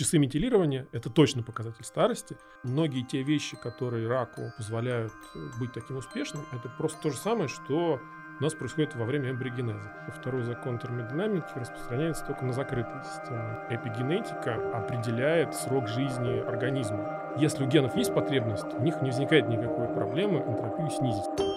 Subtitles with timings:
[0.00, 2.38] часы метилирования— это точно показатель старости.
[2.62, 5.12] Многие те вещи, которые раку позволяют
[5.58, 8.00] быть таким успешным, это просто то же самое, что
[8.38, 9.92] у нас происходит во время эмбриогенеза.
[10.18, 13.58] Второй закон термодинамики распространяется только на закрытые системы.
[13.68, 17.34] Эпигенетика определяет срок жизни организма.
[17.36, 21.49] Если у генов есть потребность, у них не возникает никакой проблемы энтропию снизить.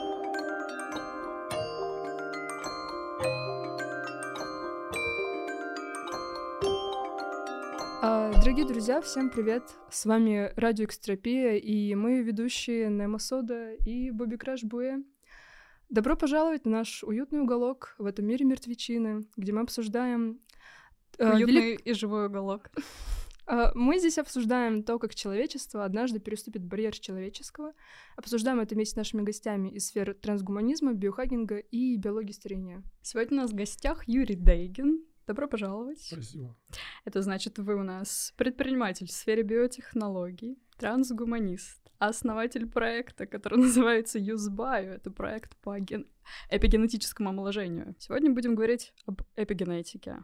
[8.54, 9.64] Дорогие друзья, всем привет!
[9.90, 15.02] С вами Радио Экстропия, и мы ведущие Немо Сода и Бобби Краш Буэ.
[15.90, 20.40] Добро пожаловать на наш уютный уголок в этом мире мертвечины, где мы обсуждаем...
[21.18, 22.70] э, Уютный велик- и живой уголок.
[23.48, 27.74] А, Мы здесь обсуждаем то, как человечество однажды переступит барьер человеческого.
[28.18, 32.84] Обсуждаем это вместе с нашими гостями из сфер трансгуманизма, биохакинга и биологии старения.
[33.02, 35.04] Сегодня у нас в гостях Юрий Дейгин.
[35.28, 36.02] Добро пожаловать.
[36.02, 36.56] Спасибо.
[37.06, 44.96] Это значит, вы у нас предприниматель в сфере биотехнологий, трансгуманист, основатель проекта, который называется UseBio.
[44.96, 46.08] Это проект по ген-
[46.50, 47.96] эпигенетическому омоложению.
[48.00, 50.24] Сегодня будем говорить об эпигенетике.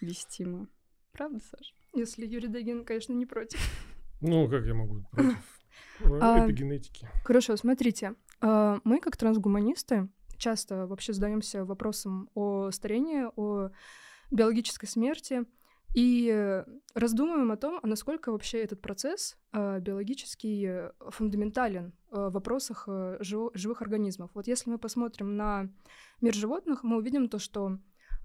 [0.00, 0.68] Вести мы.
[1.12, 1.74] Правда, Саша?
[1.94, 3.58] Если Юрий Дагин, конечно, не против.
[4.22, 5.60] Ну, как я могу быть против
[6.00, 7.06] э, А, эпигенетики?
[7.24, 8.14] Хорошо, смотрите.
[8.40, 13.70] а, Мы, как трансгуманисты, часто вообще задаемся вопросом о старении, о
[14.30, 15.44] биологической смерти
[15.94, 22.28] и э, раздумываем о том, а насколько вообще этот процесс а, биологический э, фундаментален э,
[22.28, 24.30] в вопросах э, живых организмов.
[24.34, 25.70] Вот если мы посмотрим на
[26.20, 27.78] мир животных, мы увидим то, что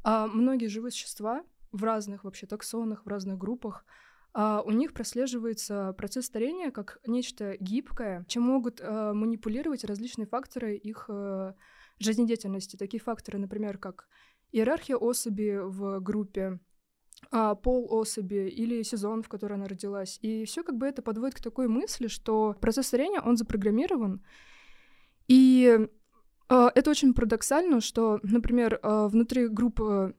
[0.04, 3.86] а, многие живые существа в разных вообще таксонах, в разных группах,
[4.34, 10.76] а, у них прослеживается процесс старения как нечто гибкое, чем могут э, манипулировать различные факторы
[10.76, 11.54] их э,
[12.00, 12.78] жизнедеятельности.
[12.78, 14.08] Такие факторы, например, как
[14.52, 16.60] иерархия особи в группе,
[17.32, 20.20] а, пол особи или сезон, в который она родилась.
[20.22, 24.24] И все как бы это подводит к такой мысли, что процесс старения, он запрограммирован.
[25.28, 25.88] И
[26.50, 30.16] э, это очень парадоксально, что, например, э, внутри группы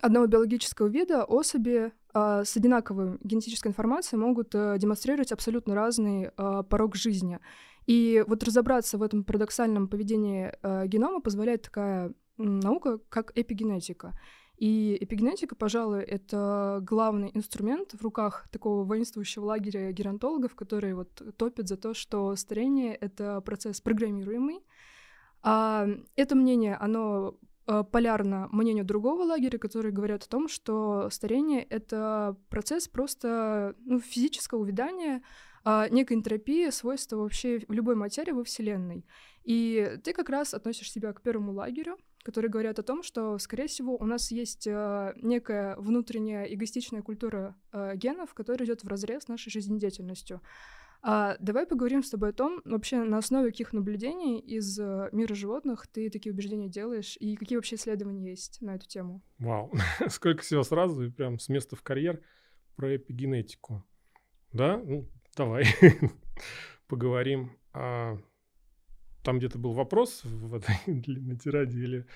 [0.00, 6.62] одного биологического вида особи а, с одинаковой генетической информацией могут а, демонстрировать абсолютно разный а,
[6.62, 7.38] порог жизни.
[7.86, 14.18] И вот разобраться в этом парадоксальном поведении а, генома позволяет такая наука, как эпигенетика.
[14.56, 21.68] И эпигенетика, пожалуй, это главный инструмент в руках такого воинствующего лагеря геронтологов, которые вот топят
[21.68, 24.60] за то, что старение— это процесс программируемый.
[25.42, 27.38] А это мнение, оно
[27.68, 34.00] э, полярно мнению другого лагеря, которые говорят о том, что старение— это процесс просто ну,
[34.00, 35.22] физического увядания,
[35.64, 39.04] а, некой энтропии, свойства вообще любой материи во Вселенной.
[39.44, 41.96] И ты как раз относишь себя к первому лагерю,
[42.28, 47.56] которые говорят о том, что, скорее всего, у нас есть э, некая внутренняя эгоистичная культура
[47.72, 50.42] э, генов, которая идет в разрез с нашей жизнедеятельностью.
[51.00, 55.34] А, давай поговорим с тобой о том, вообще на основе каких наблюдений из э, мира
[55.34, 59.22] животных ты такие убеждения делаешь, и какие вообще исследования есть на эту тему.
[59.38, 59.72] Вау,
[60.08, 62.20] сколько всего сразу, и прям с места в карьер
[62.76, 63.86] про эпигенетику.
[64.52, 64.76] Да?
[64.76, 65.64] Ну, давай
[66.88, 67.56] поговорим.
[69.28, 72.06] Там где-то был вопрос в этой длинной тираде или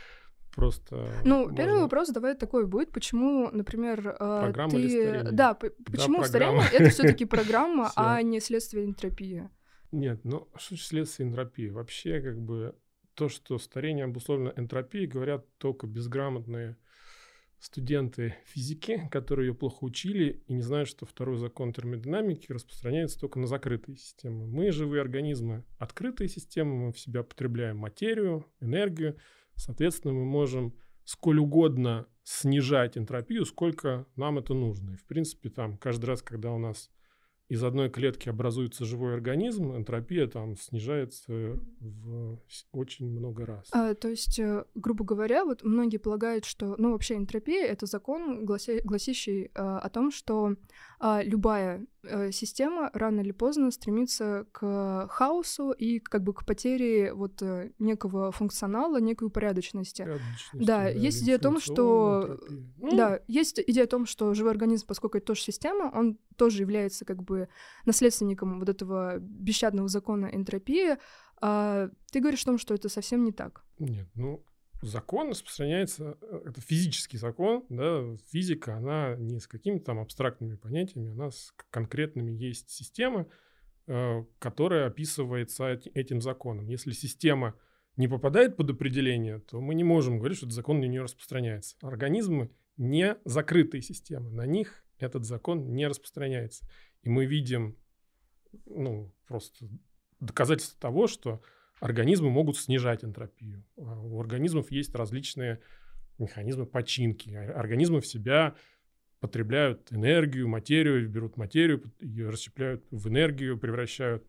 [0.54, 1.12] просто...
[1.24, 4.76] Ну, первый можно- вопрос давай такой будет, почему, например, э, Программа ты...
[4.78, 5.32] или старение?
[5.32, 6.24] Да, почему программа.
[6.24, 9.50] старение— это все таки программа, а не следствие энтропии?
[9.90, 11.68] Нет, ну что следствие энтропии?
[11.68, 12.74] Вообще, как бы,
[13.12, 16.78] то, что старение обусловлено энтропией, говорят только безграмотные
[17.62, 23.38] студенты физики, которые ее плохо учили и не знают, что второй закон термодинамики распространяется только
[23.38, 24.48] на закрытые системы.
[24.48, 29.16] Мы, живые организмы, открытые системы, мы в себя потребляем материю, энергию,
[29.54, 30.74] соответственно, мы можем
[31.04, 34.90] сколь угодно снижать энтропию, сколько нам это нужно.
[34.90, 36.90] И, в принципе, там каждый раз, когда у нас
[37.48, 42.38] из одной клетки образуется живой организм, энтропия там снижается в
[42.72, 43.68] очень много раз.
[43.72, 48.44] А, то есть, э, грубо говоря, вот многие полагают, что, ну, вообще энтропия— это закон,
[48.46, 50.56] глася- гласящий э, о том, что
[51.04, 57.12] а, любая э, система рано или поздно стремится к хаосу и как бы к потере
[57.12, 60.02] вот э, некого функционала, некой упорядоченности.
[60.02, 62.66] Порядочность, да, есть идея о том, что- энтропия.
[62.78, 66.62] Ну, Да, есть идея о том, что живой организм, поскольку это тоже система, он тоже
[66.62, 67.48] является как бы
[67.84, 70.98] наследственником вот этого бесщадного закона энтропии.
[71.40, 73.64] А ты говоришь о том, что это совсем не так.
[73.80, 74.44] Нет, ну,
[74.82, 81.12] закон распространяется, э, это физический закон, да, физика, она не с какими-то там абстрактными понятиями,
[81.12, 83.26] она с конкретными есть система,
[83.86, 86.68] э, которая описывается эти- этим законом.
[86.68, 87.54] Если система
[87.96, 91.76] не попадает под определение, то мы не можем говорить, что этот закон на нее распространяется.
[91.82, 96.66] Организмы не закрытые системы, на них этот закон не распространяется.
[97.02, 97.76] И мы видим,
[98.66, 99.68] ну, просто
[100.20, 101.42] доказательство того, что
[101.82, 103.64] организмы могут снижать энтропию.
[103.76, 105.60] А у организмов есть различные
[106.16, 107.30] механизмы починки.
[107.30, 108.54] Организмы в себя
[109.18, 114.24] потребляют энергию, материю, берут материю, ее расщепляют в энергию, превращают.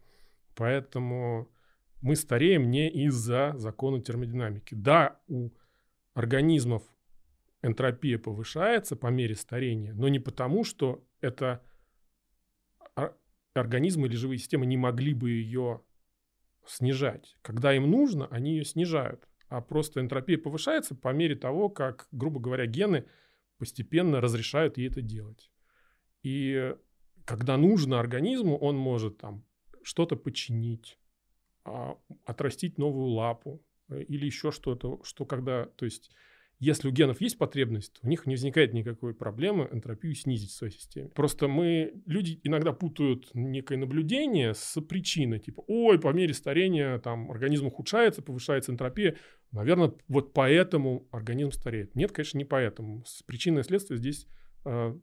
[0.56, 1.48] Поэтому
[2.02, 4.74] мы стареем не из-за закона термодинамики.
[4.74, 5.52] Да, у
[6.16, 6.82] организмов
[7.62, 11.62] энтропия повышается по мере старения, но не потому, что это
[13.54, 15.82] организмы или живые системы не могли бы ее
[16.66, 17.36] снижать.
[17.42, 19.28] Когда им нужно, они ее снижают.
[19.50, 23.06] А просто энтропия повышается по мере того, как, грубо говоря, гены
[23.58, 25.52] постепенно разрешают ей это делать.
[26.24, 26.76] И
[27.26, 29.46] когда нужно организму, он может там
[29.84, 30.98] что-то починить,
[31.66, 36.12] а, отрастить новую лапу э, или еще что-то, что когда, то есть
[36.64, 40.74] если у генов есть потребность, у них не возникает никакой проблемы энтропию снизить в своей
[40.74, 41.10] системе.
[41.10, 45.40] Просто мы, люди иногда путают некое наблюдение с причиной.
[45.40, 49.18] Типа, ой, по мере старения там организм ухудшается, повышается энтропия.
[49.52, 51.96] Наверное, вот поэтому организм стареет.
[51.96, 53.04] Нет, конечно, не поэтому.
[53.26, 54.26] Причинное и следствие здесь
[54.64, 54.96] э,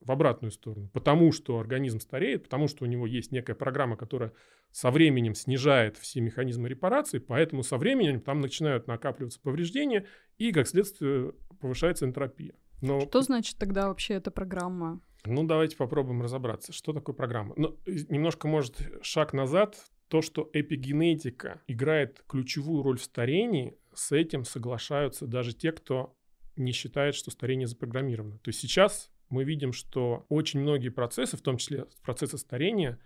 [0.00, 0.88] в обратную сторону.
[0.92, 4.32] Потому что организм стареет, потому что у него есть некая программа, которая
[4.70, 10.06] со временем снижает все механизмы репарации, поэтому со временем там начинают накапливаться повреждения,
[10.36, 12.54] и, как следствие, повышается энтропия.
[12.80, 13.00] Но...
[13.00, 15.00] Что значит тогда вообще эта программа?
[15.24, 17.54] Ну, давайте попробуем разобраться, что такое программа.
[17.56, 19.76] Ну, немножко, может, шаг назад.
[20.08, 26.16] То, что эпигенетика играет ключевую роль в старении, с этим соглашаются даже те, кто
[26.56, 28.38] не считает, что старение запрограммировано.
[28.38, 32.98] То есть сейчас мы видим, что очень многие процессы, в том числе процессы старения,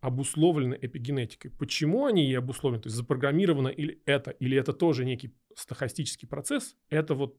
[0.00, 1.50] обусловлены эпигенетикой.
[1.50, 2.82] Почему они и обусловлены?
[2.82, 7.38] То есть запрограммировано или это, или это тоже некий стахастический процесс, это вот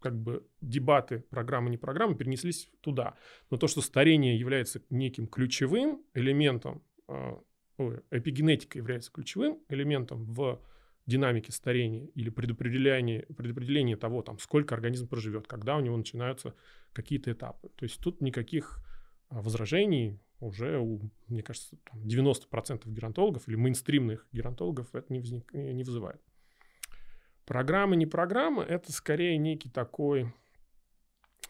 [0.00, 3.16] как бы дебаты программы, не программы перенеслись туда.
[3.50, 7.36] Но то, что старение является неким ключевым элементом, э,
[8.10, 10.60] эпигенетика является ключевым элементом в
[11.06, 16.54] динамике старения или предопределения, предопределения того, там, сколько организм проживет, когда у него начинаются
[16.92, 17.68] какие-то этапы.
[17.76, 18.82] То есть тут никаких
[19.28, 25.52] а, возражений уже у, мне кажется, там 90% геронтологов или мейнстримных геронтологов это не, возник,
[25.52, 26.20] не вызывает.
[27.44, 30.32] Программа, не программа, это скорее некий такой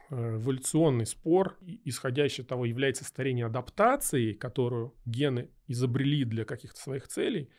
[0.09, 7.07] э, эволюционный спор, исходящий от того, является старение адаптацией, которую гены изобрели для каких-то своих
[7.07, 7.51] целей,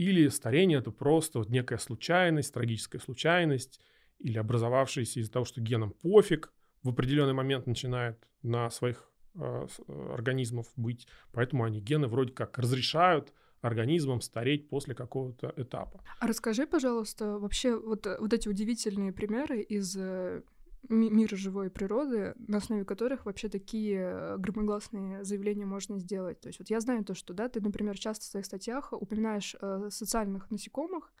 [0.00, 3.82] или старение это просто вот некая случайность, трагическая случайность,
[4.18, 9.66] или образовавшаяся из-за того, что генам пофиг, в определенный момент начинает на своих э,
[10.14, 16.02] организмов быть, поэтому они гены вроде как разрешают организмам стареть после какого-то этапа.
[16.18, 20.40] А расскажи, пожалуйста, вообще вот, вот эти удивительные примеры из э,
[20.88, 26.40] мира живой природы, на основе которых вообще такие громогласные заявления можно сделать.
[26.40, 29.56] То есть вот я знаю то, что, да, ты, например, часто в своих статьях упоминаешь
[29.60, 31.12] э, социальных насекомых,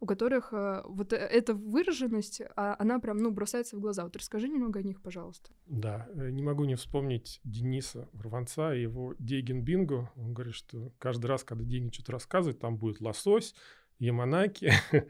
[0.00, 4.04] у которых э, вот э, эта выраженность, а, она прям, ну, бросается в глаза.
[4.04, 5.50] Вот расскажи немного о них, пожалуйста.
[5.66, 10.10] Да, э, не могу не вспомнить Дениса Рванца и его Дейген Бинго.
[10.16, 13.54] Он говорит, что каждый раз, когда Денис что-то рассказывает, там будет лосось,
[13.98, 14.72] яманаки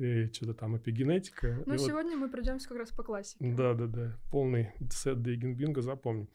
[0.00, 1.62] и что-то там эпигенетика.
[1.66, 2.26] Ну, сегодня вот...
[2.26, 3.52] мы пройдемся как раз по классике.
[3.54, 4.16] Да, да, да.
[4.30, 6.28] Полный сет Дейген Бинго запомним.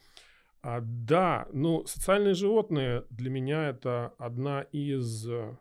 [0.61, 5.57] А, да, ну, социальные животные для меня это одна из, а,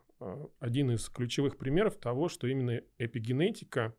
[0.61, 3.95] один из ключевых примеров того, что именно эпигенетика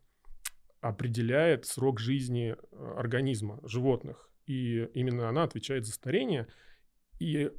[0.81, 4.29] определяет срок жизни а, организма, животных.
[4.45, 6.47] И именно она отвечает за старение.
[7.19, 7.51] И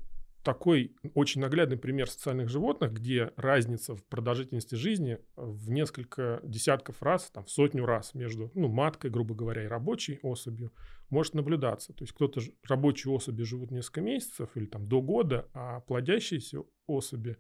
[0.47, 7.33] такой очень наглядный пример социальных животных, где разница в продолжительности жизни в несколько десятков раз,
[7.33, 10.73] там, в сотню раз между ну, маткой, грубо говоря, и рабочей особью
[11.11, 11.93] может наблюдаться.
[11.95, 17.39] То есть кто-то рабочие особи живут несколько месяцев или там до года, а плодящиеся особи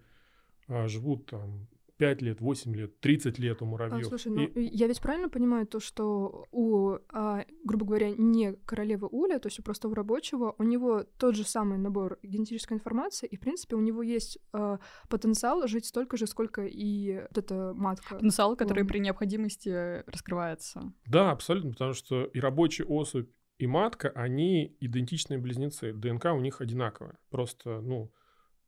[0.66, 1.68] а, живут там
[1.98, 4.06] 5 лет, 8 лет, 30 лет у муравьев.
[4.06, 4.76] А, слушай, ну и...
[4.76, 9.58] я ведь правильно понимаю то, что у, а, грубо говоря, не королевы Уля, то есть
[9.58, 13.80] у простого рабочего, у него тот же самый набор генетической информации, и, в принципе, у
[13.80, 18.16] него есть а, потенциал жить столько же, сколько и вот эта матка.
[18.16, 20.92] Потенциал, который при необходимости раскрывается.
[21.06, 25.92] Да, абсолютно, потому что и рабочий особь, и матка, они идентичные близнецы.
[25.92, 27.18] ДНК у них одинаковая.
[27.30, 28.12] Просто, ну,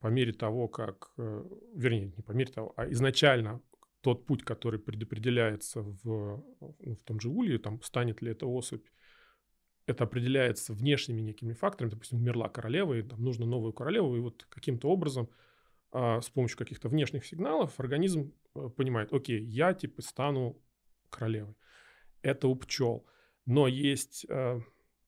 [0.01, 3.61] по мере того, как, э, вернее, не по мере того, а изначально
[4.01, 8.87] тот путь, который предопределяется в, ну, в том же улье, там, станет ли это особь,
[9.87, 11.91] это определяется внешними некими факторами.
[11.91, 15.31] Допустим, умерла королева, и там нужно новую королеву, и вот каким-то образом
[15.91, 20.61] а, с помощью каких-то внешних сигналов организм а, понимает, окей, я типа стану
[21.11, 21.55] королевой.
[22.23, 23.07] Это у пчел.
[23.47, 24.61] Но есть а,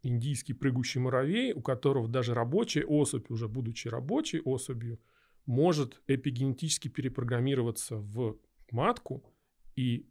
[0.02, 5.00] индийский прыгущий муравей, у которого даже рабочая особь, уже будучи рабочей особью,
[5.47, 8.38] может эпигенетически перепрограммироваться в
[8.71, 9.25] матку,
[9.76, 10.07] и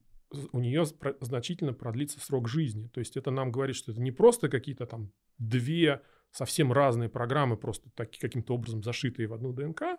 [0.52, 0.86] у нее
[1.22, 2.88] значительно продлится срок жизни.
[2.88, 7.58] То есть это нам говорит, что это не просто какие-то там две совсем разные программы,
[7.58, 9.98] просто так, каким-то образом зашитые в одну ДНК,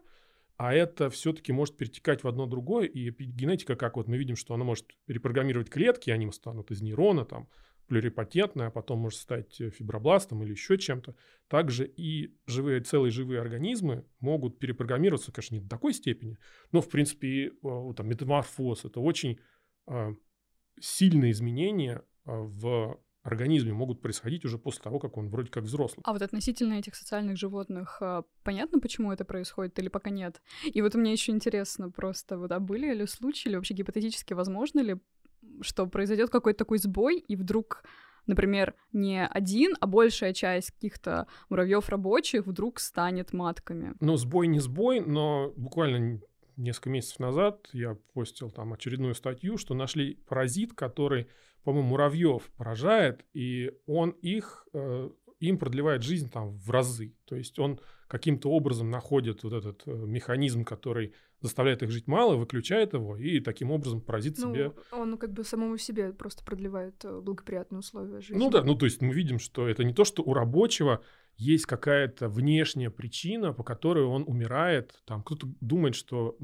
[0.56, 4.54] а это все-таки может перетекать в одно другое, и эпигенетика, как вот мы видим, что
[4.54, 7.48] она может перепрограммировать клетки, они станут из нейрона, там,
[7.90, 11.16] плюрипатентная, а потом может стать э, фибробластом или еще чем-то.
[11.48, 16.38] Также и живые, целые живые организмы могут перепрограммироваться, конечно, не до такой степени,
[16.70, 17.52] но, в принципе, и,
[17.96, 19.40] там, метаморфоз– это очень
[19.88, 20.14] э,
[20.80, 26.02] сильные изменения а, в организме могут происходить уже после того, как он вроде как взрослый.
[26.04, 28.00] А вот относительно этих социальных животных,
[28.44, 30.40] понятно, почему это происходит или пока нет?
[30.64, 34.80] И вот мне еще интересно просто, вот, а были ли случаи, или вообще гипотетически возможно
[34.80, 34.96] ли
[35.60, 37.82] что произойдет какой-то такой сбой, и вдруг
[38.26, 43.94] например, не один, а большая часть каких-то муравьев рабочих вдруг станет матками.
[44.00, 46.20] Ну, сбой не сбой, но буквально
[46.56, 51.26] несколько месяцев назад я постил там очередную статью, что нашли паразит, который,
[51.64, 57.14] по-моему, муравьев поражает, и он их, э, им продлевает жизнь там в разы.
[57.24, 62.36] То есть он каким-то образом находит вот этот э, механизм, который заставляет их жить мало,
[62.36, 64.72] выключает его, и таким образом паразит ну, себе...
[64.92, 68.38] Он как бы самому себе просто продлевает э, благоприятные условия жизни.
[68.38, 71.02] Ну да, ну то есть мы видим, что это не то, что у рабочего
[71.36, 75.00] есть какая-то внешняя причина, по которой он умирает.
[75.06, 76.36] Там кто-то думает, что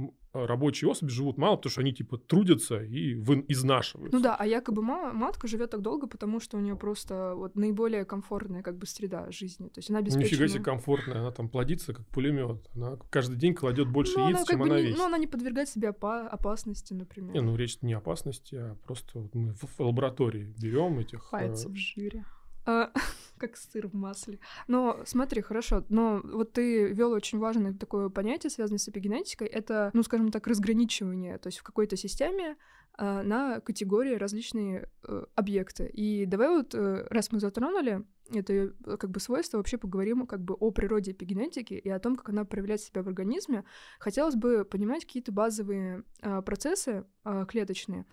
[0.45, 4.16] рабочие особи живут мало, потому что они типа трудятся и вы изнашиваются.
[4.16, 7.55] Ну да, а якобы мама, матка живет так долго, потому что у нее просто вот
[7.57, 9.69] наиболее комфортная как бы среда жизни.
[9.69, 10.25] То есть она обеспечена...
[10.25, 12.69] Нифига себе комфортная, она там плодится как пулемет.
[12.75, 14.99] Она каждый день кладет больше ну, яиц, она, чем она не, весит.
[14.99, 17.35] Ну она не подвергает себя опа- опасности, например.
[17.35, 21.28] Не, ну речь не опасности, а просто вот мы в лаборатории берем этих...
[21.33, 21.52] Э...
[21.52, 22.25] в жире.
[22.67, 22.93] А,
[23.39, 24.39] как сыр в масле.
[24.67, 29.91] Но смотри, хорошо, но вот ты вел очень важное такое понятие, связанное с эпигенетикой, это,
[29.95, 32.57] ну, скажем так, разграничивание, то есть в какой-то системе
[32.99, 35.87] а, на категории различные а, объекты.
[35.87, 38.05] И давай вот, а, раз мы затронули
[38.35, 42.17] это э, как бы свойство, вообще поговорим как бы о природе эпигенетики и о том,
[42.17, 43.65] как она проявляет себя в организме.
[44.01, 47.05] Хотелось бы понимать какие-то базовые а, процессы
[47.49, 48.07] клеточные,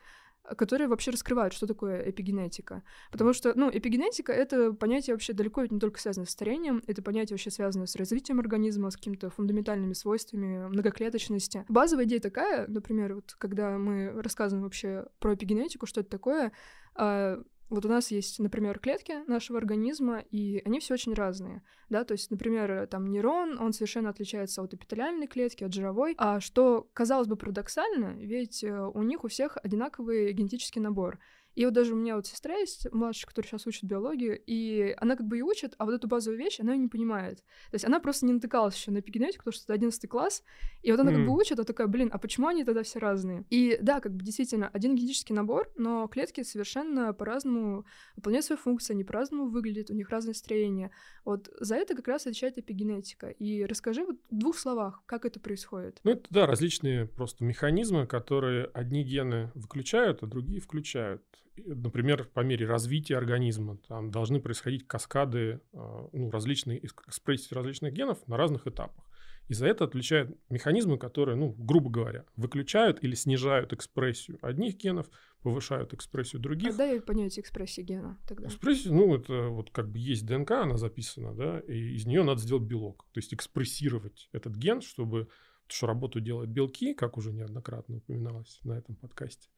[0.57, 2.83] которые вообще раскрывают, что такое эпигенетика.
[3.11, 7.35] Потому что, ну, эпигенетика— это понятие вообще далеко не только связано с старением, это понятие
[7.35, 11.65] вообще связано с развитием организма, с какими-то фундаментальными свойствами многоклеточности.
[11.69, 16.51] Базовая идея такая, например, вот когда мы рассказываем вообще про эпигенетику, что это такое,
[16.95, 17.41] а,
[17.73, 22.13] вот у нас есть, например, клетки нашего организма, и они все очень разные, да, то
[22.13, 27.27] есть, например, там нейрон, он совершенно отличается от эпителиальной клетки, от жировой, а что, казалось
[27.27, 31.19] бы, парадоксально, ведь э, у них у всех одинаковый генетический набор.
[31.55, 35.15] И вот даже у меня вот сестра есть, младшая, которая сейчас учит биологию, и она
[35.15, 37.37] как бы и учит, а вот эту базовую вещь она ее не понимает.
[37.69, 40.43] То есть она просто не натыкалась еще на эпигенетику, потому что это 11 класс,
[40.81, 41.15] и вот она mm.
[41.15, 43.45] как бы учит, а такая, блин, а почему они тогда все разные?
[43.49, 48.93] И да, как бы действительно, один генетический набор, но клетки совершенно по-разному выполняют свои функции,
[48.93, 50.91] они по-разному выглядят, у них разное строение.
[51.25, 53.29] Вот за это как раз отвечает эпигенетика.
[53.29, 55.99] И расскажи вот в двух словах, как это происходит.
[56.03, 61.23] Ну, это, да, различные просто механизмы, которые одни гены выключают, а другие включают
[61.57, 68.27] например, по мере развития организма там должны происходить каскады, а, ну, различные экспрессии различных генов
[68.27, 69.05] на разных этапах.
[69.49, 75.09] И за это отвечают механизмы, которые, ну, грубо говоря, выключают или снижают экспрессию одних генов,
[75.41, 76.73] повышают экспрессию других.
[76.73, 78.47] А дай понятие экспрессии гена тогда.
[78.47, 82.39] Экспрессия, ну, это вот как бы есть ДНК, она записана, да, и из нее надо
[82.39, 83.05] сделать белок.
[83.11, 85.27] То есть экспрессировать этот ген, чтобы,
[85.67, 89.49] что работу делают белки, как уже неоднократно упоминалось на этом подкасте.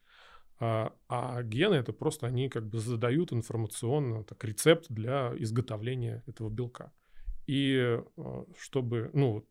[0.60, 6.50] А, а гены это просто они как бы задают информационно так, рецепт для изготовления этого
[6.50, 6.94] белка.
[7.46, 7.78] И
[8.18, 9.48] а, чтобы, ну вот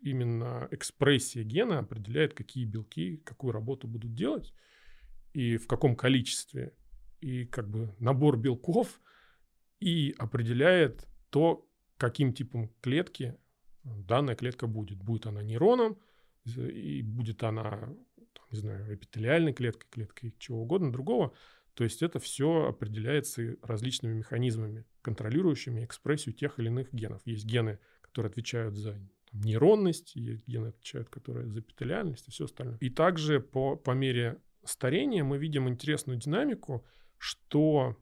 [0.00, 4.52] именно экспрессия гена определяет, какие белки какую работу будут делать
[5.32, 6.74] и в каком количестве.
[7.20, 9.00] И как бы набор белков
[9.80, 13.36] и определяет то, каким типом клетки
[13.84, 14.98] данная клетка будет.
[14.98, 15.98] Будет она нейроном,
[16.44, 17.94] и будет она
[18.50, 21.34] не знаю, эпителиальной клеткой, клеткой чего угодно другого.
[21.74, 27.22] То есть это все определяется различными механизмами, контролирующими экспрессию тех или иных генов.
[27.24, 28.94] Есть гены, которые отвечают за
[29.30, 32.78] там, нейронность, есть гены, отвечают, которые за эпителиальность и все остальное.
[32.80, 36.84] И также по, по мере старения мы видим интересную динамику,
[37.16, 37.96] что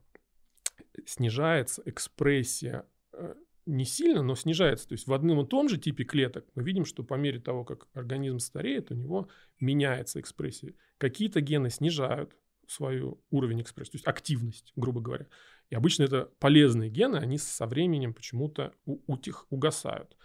[1.05, 3.35] снижается экспрессия э,
[3.67, 4.87] не сильно, но снижается.
[4.87, 7.63] То есть в одном и том же типе клеток мы видим, что по мере того,
[7.65, 9.27] как организм стареет, у него
[9.59, 10.73] меняется экспрессия.
[10.97, 12.35] Какие-то гены снижают
[12.67, 15.27] свой уровень экспрессии, то есть активность, грубо говоря.
[15.69, 20.15] И обычно это полезные гены, они со временем почему-то у, утих, угасают.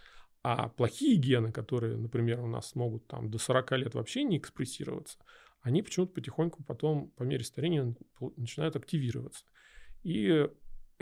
[0.41, 5.17] А плохие гены, которые, например, у нас могут там до 40 лет вообще не экспрессироваться,
[5.61, 7.95] они почему-то потихоньку потом по мере старения
[8.35, 9.45] начинают активироваться.
[10.03, 10.49] И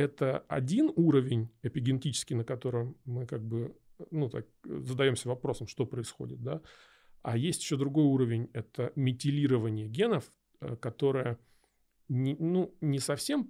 [0.02, 3.76] это один уровень эпигенетический, на котором мы как бы
[4.10, 6.62] ну, так, задаемся вопросом, что происходит, да.
[7.22, 11.38] А есть еще другой уровень, это метилирование генов, э, которое
[12.10, 13.48] не, ну, не совсем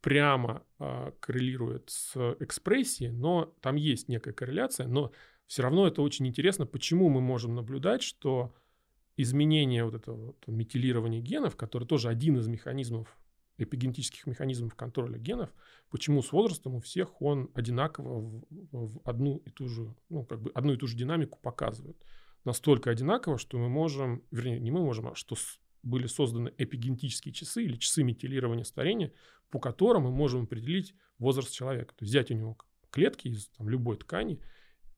[0.00, 5.10] прямо а, коррелирует с экспрессией, но там есть некая корреляция, но
[5.46, 8.54] все равно это очень интересно, почему мы можем наблюдать, что
[9.16, 13.16] изменение вот этого вот метилирования генов, который тоже один из механизмов,
[13.58, 15.50] эпигенетических механизмов контроля генов,
[15.90, 20.42] почему с возрастом у всех он одинаково в, в одну и ту же, ну, как
[20.42, 21.96] бы одну и ту же динамику показывает.
[22.44, 25.36] Настолько одинаково, что мы можем, вернее, не мы можем, а что
[25.82, 29.12] были созданы эпигенетические часы или часы метилирования старения,
[29.50, 31.94] по которым мы можем определить возраст человека.
[31.94, 32.58] То есть взять у него
[32.90, 34.40] клетки из там, любой ткани–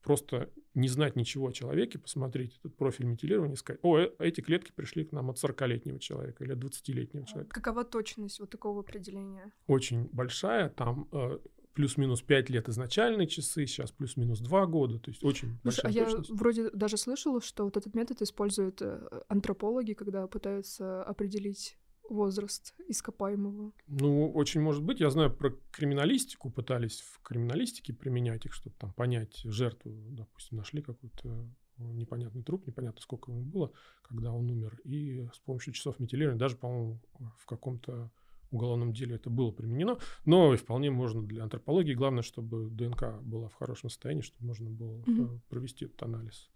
[0.06, 4.42] просто не знать ничего о человеке, посмотреть этот профиль метилирования и сказать, о, э, эти
[4.42, 7.54] клетки пришли к нам от 40-летнего человека или от 20-летнего а человека.
[7.54, 9.50] Какова точность вот такого определения?
[9.66, 11.38] Очень большая, там э,
[11.72, 16.04] плюс-минус 5 лет изначальные часы, сейчас плюс-минус 2 года, то есть очень Слушай, большая а
[16.06, 16.28] точность.
[16.28, 21.78] я вроде даже слышала, что вот этот метод используют э, антропологи, когда пытаются определить
[22.10, 23.72] возраст ископаемого?
[23.86, 25.00] Ну, очень может быть.
[25.00, 29.92] Я знаю про криминалистику, пытались в криминалистике применять их, чтобы там понять жертву.
[30.10, 31.48] Допустим, нашли какой-то
[31.78, 33.70] непонятный труп, непонятно сколько ему было,
[34.02, 34.80] когда он умер.
[34.84, 37.00] И с помощью часов метилирования, даже, по-моему,
[37.38, 38.10] в каком-то
[38.50, 41.94] уголовном деле это было применено, но и вполне можно для антропологии.
[41.94, 45.40] Главное, чтобы ДНК была в хорошем состоянии, чтобы можно было mm-hmm.
[45.48, 46.48] провести этот анализ.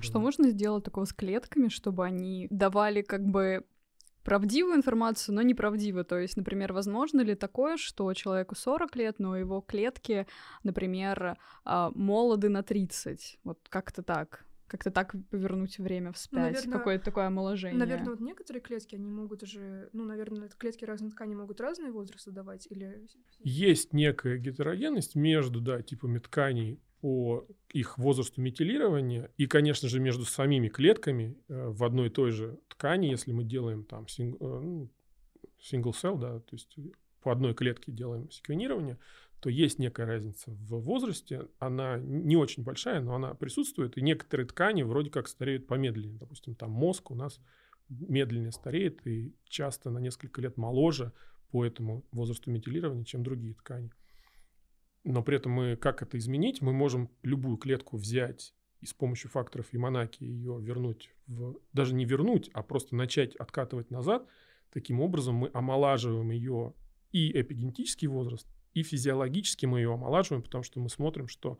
[0.00, 3.64] Что можно сделать такого с клетками, чтобы они давали как бы
[4.26, 6.04] правдивую информацию, но неправдивую.
[6.04, 10.26] То есть, например, возможно ли такое, что человеку 40 лет, но его клетки,
[10.64, 13.38] например, а, молоды на 30?
[13.44, 17.78] Вот как-то так как-то так повернуть время вспять, наверное, какое-то такое омоложение.
[17.78, 22.32] Наверное, вот некоторые клетки, они могут уже, ну, наверное, клетки разной ткани могут разные возрасты
[22.32, 23.06] давать, или...
[23.38, 30.24] Есть некая гетерогенность между, да, типами тканей по их возрасту метилирования и, конечно же, между
[30.24, 34.90] самими клетками э, в одной и той же ткани, если мы делаем там э, ну,
[35.60, 36.76] single cell, да, то есть
[37.22, 38.98] по одной клетке делаем секвенирование,
[39.40, 41.48] то есть некая разница в возрасте.
[41.58, 43.98] Она не очень большая, но она присутствует.
[43.98, 46.18] И некоторые ткани вроде как стареют помедленнее.
[46.18, 47.40] Допустим, там мозг у нас
[47.88, 51.12] медленнее стареет и часто на несколько лет моложе
[51.50, 53.92] по этому возрасту метилирования, чем другие ткани
[55.06, 56.60] но при этом мы как это изменить?
[56.60, 61.56] Мы можем любую клетку взять и с помощью факторов Яманаки ее вернуть в...
[61.72, 64.26] Даже не вернуть, а просто начать откатывать назад.
[64.72, 66.74] Таким образом мы омолаживаем ее
[67.12, 71.58] и эпигенетический возраст, и физиологически мы ее омолаживаем, потому что мы смотрим, что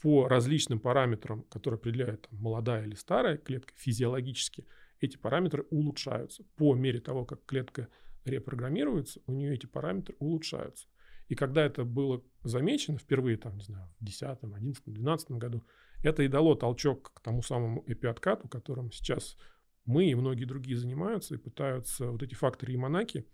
[0.00, 4.66] по различным параметрам, которые определяют там, молодая или старая клетка, физиологически
[5.00, 6.42] эти параметры улучшаются.
[6.56, 7.88] По мере того, как клетка
[8.24, 10.88] репрограммируется, у нее эти параметры улучшаются.
[11.28, 15.64] И когда это было замечено впервые, там, не знаю, в 10, 11, 12 году,
[16.02, 19.36] это и дало толчок к тому самому эпиоткату, которым сейчас
[19.84, 23.26] мы и многие другие занимаются и пытаются вот эти факторы Яманаки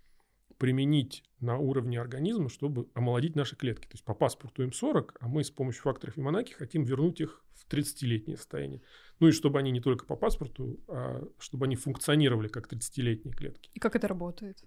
[0.59, 3.87] применить на уровне организма, чтобы омолодить наши клетки.
[3.87, 7.45] То есть по паспорту им 40, а мы с помощью факторов Яманаки хотим вернуть их
[7.53, 8.81] в 30-летнее состояние.
[9.21, 13.71] Ну и чтобы они не только по паспорту, а чтобы они функционировали как 30-летние клетки.
[13.75, 14.65] И как это работает?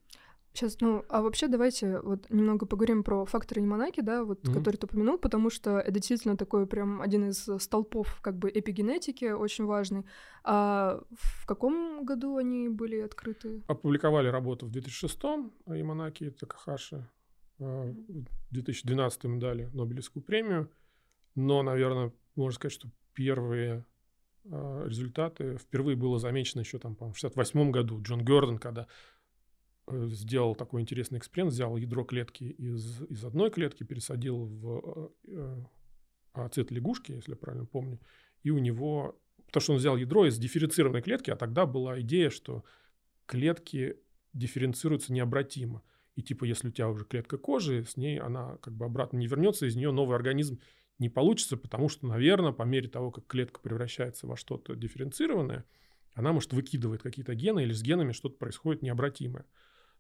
[0.58, 4.54] Сейчас, ну, а вообще давайте вот немного поговорим про факторы Неманаки, да, вот, mm-hmm.
[4.56, 9.26] который ты упомянул, потому что это действительно такой прям один из столпов как бы эпигенетики,
[9.26, 10.04] очень важный.
[10.44, 13.62] А в каком году они были открыты?
[13.68, 17.08] Опубликовали работу в 2006-м, Яманаки Такахаши.
[17.60, 20.72] А, в 2012 м дали Нобелевскую премию,
[21.36, 23.86] но, наверное, можно сказать, что первые
[24.50, 29.17] а, результаты впервые было замечено еще там, по-моему, в 68 году Джон Гёрден, когда Э,
[29.90, 35.64] сделал такой интересный эксперимент, взял ядро клетки из, из одной клетки, пересадил в э,
[36.34, 38.00] ацет лягушки, если я правильно помню,
[38.44, 42.30] и у него, потому что он взял ядро из дифференцированной клетки, а тогда была идея,
[42.30, 42.64] что
[43.26, 43.98] клетки
[44.34, 45.84] дифференцируются необратимо.
[46.16, 49.28] И типа, если у тебя уже клетка кожи, с ней она как бы обратно не
[49.28, 50.60] вернется, из нее новый организм
[51.00, 55.64] не получится, потому что, наверное, по мере того, как клетка превращается во что-то дифференцированное,
[56.14, 59.46] она, может, выкидывает какие-то гены, или с генами что-то происходит необратимое.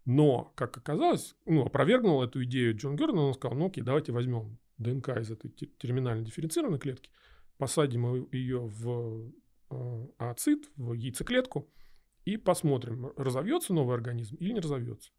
[0.08, 4.58] Но, как оказалось, ну, опровергнул эту идею Джон Гердон, он сказал, ну окей, давайте возьмем
[4.78, 7.10] ДНК из этой терминально дифференцированной клетки,
[7.58, 9.34] посадим ее в
[9.70, 11.70] э, ацит, в яйцеклетку,
[12.24, 15.12] и посмотрим, разовьется новый организм или не разовьется.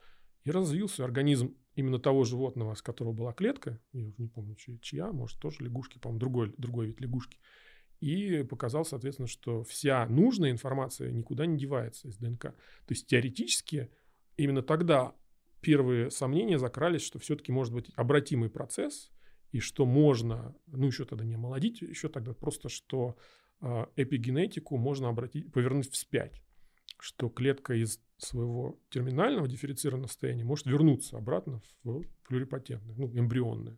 [0.44, 5.38] И развился организм именно того животного, с которого была клетка, я не помню, чья, может,
[5.38, 7.36] тоже лягушки, по-моему, другой, другой вид лягушки.
[8.00, 12.40] И показал, соответственно, что вся нужная информация никуда не девается из ДНК.
[12.40, 12.54] То
[12.88, 13.90] есть теоретически
[14.38, 15.14] именно тогда
[15.60, 19.10] первые сомнения закрались, что все-таки может быть обратимый процесс,
[19.52, 23.16] и что можно, ну еще тогда не омолодить, еще тогда просто, что
[23.60, 26.42] э, эпигенетику можно обратить, повернуть вспять,
[26.98, 33.76] что клетка из своего терминального дифференцированного состояния может вернуться обратно в плюрипатентное, ну, эмбрионное.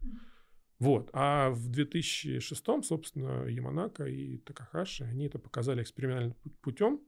[0.79, 1.11] Вот.
[1.13, 7.01] А в 2006, собственно, Яманака и Такахаши, они это показали экспериментальным путем.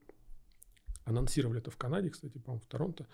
[1.04, 3.06] Анонсировали это в Канаде, кстати, по-моему, в Торонто.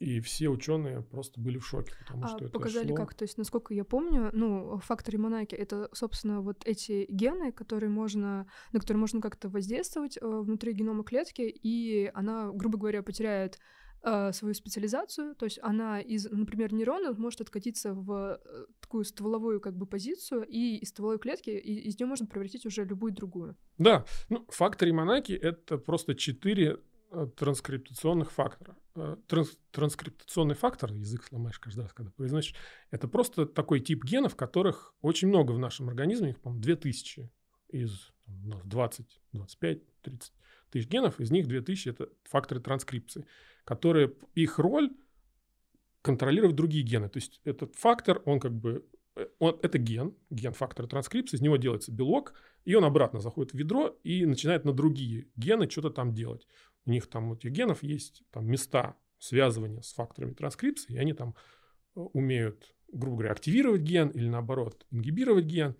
[0.00, 2.96] И все ученые просто были в шоке, потому а что это показали шло...
[2.96, 3.12] как?
[3.12, 8.46] То есть, насколько я помню, ну, фактор Яманаки— это, собственно, вот эти гены, которые можно,
[8.72, 13.58] на которые можно как-то воздействовать э, внутри генома клетки, и она, грубо говоря, потеряет
[14.02, 19.60] э, свою специализацию, то есть она из, например, нейрона может откатиться в э, такую стволовую
[19.60, 23.54] как бы позицию, и из стволовой клетки и, из нее можно превратить уже любую другую.
[23.76, 26.78] Да, ну, фактор Яманаки— это просто четыре
[27.36, 28.76] транскриптационных факторов.
[28.96, 32.54] Э, транс, транскриптационный фактор, язык сломаешь каждый раз, когда произносишь,
[32.90, 37.30] это просто такой тип генов, которых очень много в нашем организме, их, по-моему, 2000
[37.68, 40.32] из там, 20, 25, 30
[40.70, 43.26] тысяч генов, из них 2000 это факторы транскрипции,
[43.64, 44.90] которые, их роль
[46.02, 47.08] контролировать другие гены.
[47.08, 48.84] То есть этот фактор, он как бы
[49.16, 53.52] Э, он, это ген, ген фактора транскрипции, из него делается белок, и он обратно заходит
[53.52, 56.46] в ведро и начинает на другие гены что-то там делать.
[56.90, 61.12] У них там у этих генов есть там места связывания с факторами транскрипции, и они
[61.12, 61.36] там
[61.94, 65.76] э, умеют, грубо говоря, активировать ген или наоборот ингибировать ген.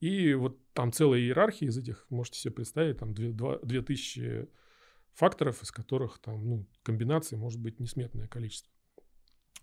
[0.00, 4.48] И вот там целая иерархия из этих, можете себе представить, там 2000
[5.12, 8.72] факторов, из которых там ну, комбинаций может быть несметное количество.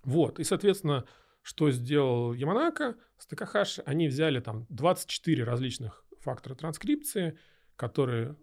[0.03, 1.07] Вот, и, соответственно,
[1.41, 3.81] что сделал Яманака с Такахаши?
[3.87, 7.39] Они взяли там 24 различных фактора транскрипции,
[7.75, 8.37] которые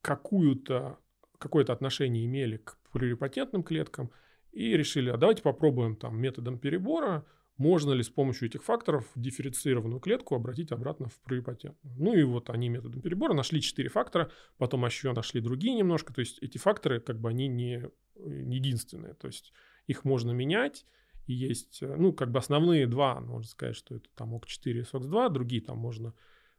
[0.00, 0.98] какую-то,
[1.44, 4.10] какое-то отношение имели к плюрипатентным клеткам,
[4.50, 7.26] и решили, а давайте попробуем там методом перебора,
[7.56, 11.96] можно ли с помощью этих факторов дифференцированную клетку обратить обратно в плюрипатентную.
[11.98, 16.20] Ну и вот они методом перебора нашли 4 фактора, потом еще нашли другие немножко, то
[16.20, 17.84] есть эти факторы как бы они не,
[18.16, 19.52] не единственные, то есть
[19.86, 20.86] их можно менять,
[21.26, 24.82] и есть, э, ну, как бы основные два, можно сказать, что это там ОК-4 и
[24.82, 26.14] СОКС-2, другие там можно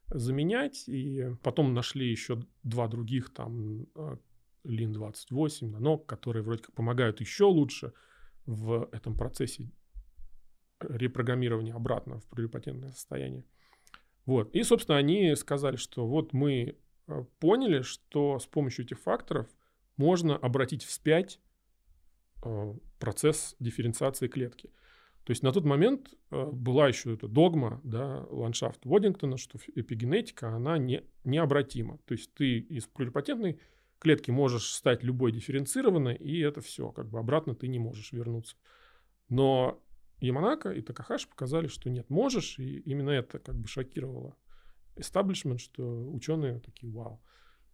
[0.07, 3.85] заменять, и потом нашли еще два других, там,
[4.65, 7.93] Лин-28, нанок, которые вроде как помогают еще лучше
[8.45, 9.71] в этом процессе
[10.81, 13.45] репрограммирования обратно в плюрипатентное состояние.
[14.25, 14.53] Вот.
[14.55, 19.47] И, собственно, они сказали, что вот мы э, поняли, что с помощью этих факторов
[19.97, 21.39] можно обратить вспять
[22.45, 24.69] Э, процесс дифференциации клетки.
[25.25, 30.49] То есть на тот момент э, была еще эта догма, да, ландшафт Водингтона, что эпигенетика,
[30.49, 31.97] она не, необратима.
[32.05, 33.59] То есть ты из плюрипатентной
[34.05, 38.55] клетки можешь стать любой дифференцированной, и это все, как бы обратно ты не можешь вернуться.
[39.29, 39.81] Но
[40.19, 44.37] Яманака и Такахаши показали, что нет, можешь, и именно это как бы шокировало
[44.95, 47.19] эстаблишмент, что ученые такие, вау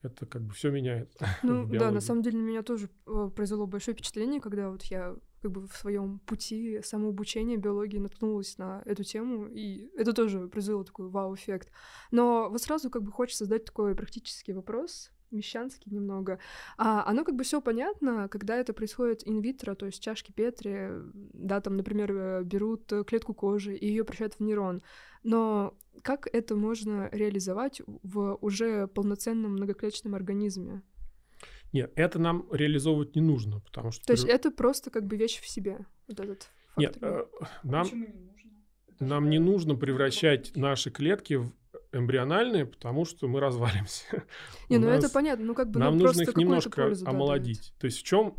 [0.04, 1.16] это как бы все меняет.
[1.44, 5.16] Ну да, на самом деле на меня тоже э, произвело большое впечатление, когда вот я
[5.42, 10.84] как бы в своем пути самообучения биологии наткнулась на эту тему, и это тоже произвело
[10.84, 11.72] такой вау-эффект.
[12.10, 16.40] Но вот сразу как бы хочется задать такой практический вопрос, мещанский немного.
[16.78, 20.90] А оно как бы все понятно, когда это происходит инвитро, то есть чашки Петри,
[21.34, 24.82] да, там, например, э, берут клетку кожи и ее превращают в нейрон.
[25.24, 30.82] Но как это можно реализовать в уже полноценном многоклеточном организме?
[31.74, 34.06] Нет, это нам реализовывать не нужно, потому что...
[34.06, 36.82] То есть это просто как бы вещь в себе, вот этот фактор.
[36.82, 37.26] Нет, э,
[37.64, 38.52] нам, не нужно?
[39.00, 41.54] нам не нужно превращать наши клетки в
[41.92, 44.24] эмбриональные, потому что мы развалимся.
[44.70, 47.74] Не, ну это понятно, ну как бы нам ну, нужно их немножко омолодить.
[47.80, 48.36] То есть в чем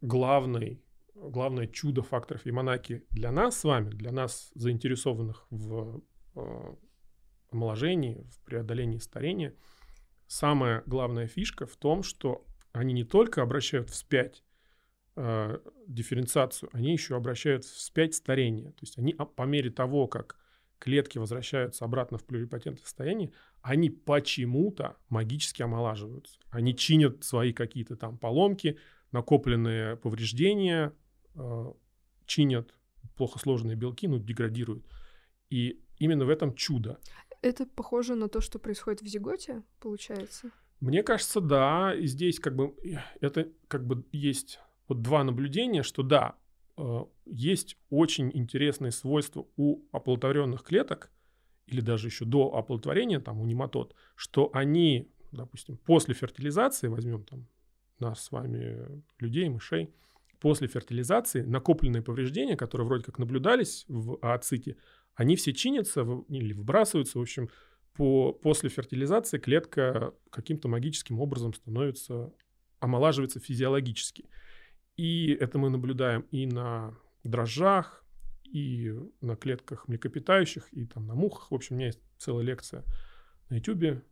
[0.00, 0.82] главный
[1.20, 6.02] главное чудо факторов Яманаки для нас с вами, для нас заинтересованных в
[6.36, 6.74] э,
[7.50, 9.54] омоложении, в преодолении старения,
[10.26, 14.44] самая главная фишка в том, что они не только обращают вспять
[15.16, 18.70] э, дифференциацию, они еще обращают вспять старение.
[18.72, 20.36] То есть они по мере того, как
[20.78, 26.38] клетки возвращаются обратно в плюрипатентное состояние, они почему-то магически омолаживаются.
[26.50, 28.78] Они чинят свои какие-то там поломки,
[29.12, 30.92] накопленные повреждения,
[31.34, 31.72] э,
[32.26, 32.74] чинят
[33.16, 34.86] плохо сложные белки, ну, деградируют.
[35.50, 36.98] И именно в этом чудо.
[37.42, 40.50] Это похоже на то, что происходит в зиготе, получается?
[40.80, 41.94] Мне кажется, да.
[41.94, 42.74] И здесь как бы
[43.20, 46.47] это как бы есть вот два наблюдения, что да, э,
[47.26, 51.10] есть очень интересные свойства у оплодотворенных клеток,
[51.66, 57.46] или даже еще до оплодотворения, там, у нематод, что они, допустим, после фертилизации, возьмем там
[57.98, 59.90] нас с вами, людей, мышей,
[60.40, 64.76] после фертилизации накопленные повреждения, которые вроде как наблюдались в ооците,
[65.14, 67.50] они все чинятся в, или выбрасываются, в общем,
[67.94, 72.32] по, после фертилизации клетка каким-то магическим образом становится,
[72.78, 74.28] омолаживается физиологически.
[74.98, 78.04] И это мы наблюдаем и на дрожжах,
[78.44, 81.52] и на клетках млекопитающих, и там на мухах.
[81.52, 82.84] В общем, у меня есть целая лекция
[83.48, 84.02] на YouTube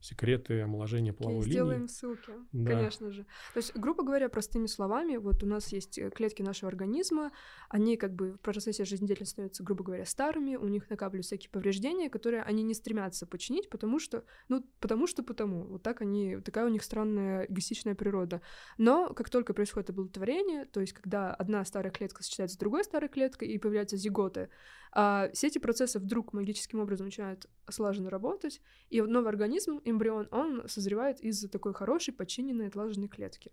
[0.00, 1.88] секреты омоложения половой okay, сделаем линии.
[1.88, 2.70] Сделаем ссылки, да.
[2.70, 3.24] конечно же.
[3.54, 7.32] То есть, грубо говоря, простыми словами, вот у нас есть э, клетки нашего организма,
[7.68, 12.10] они как бы в процессе жизнедеятельности становятся, грубо говоря, старыми, у них накапливаются всякие повреждения,
[12.10, 15.64] которые они не стремятся починить, потому что, ну, потому что потому.
[15.64, 18.40] Вот так они, такая у них странная эгоистичная природа.
[18.78, 23.08] Но как только происходит оплодотворение, то есть когда одна старая клетка сочетается с другой старой
[23.08, 24.48] клеткой и появляются зиготы,
[24.92, 30.68] а все эти процессы вдруг магическим образом начинают слаженно работать, и новый организм, эмбрион, он
[30.68, 33.52] созревает из такой хорошей, подчиненной, отлаженной клетки.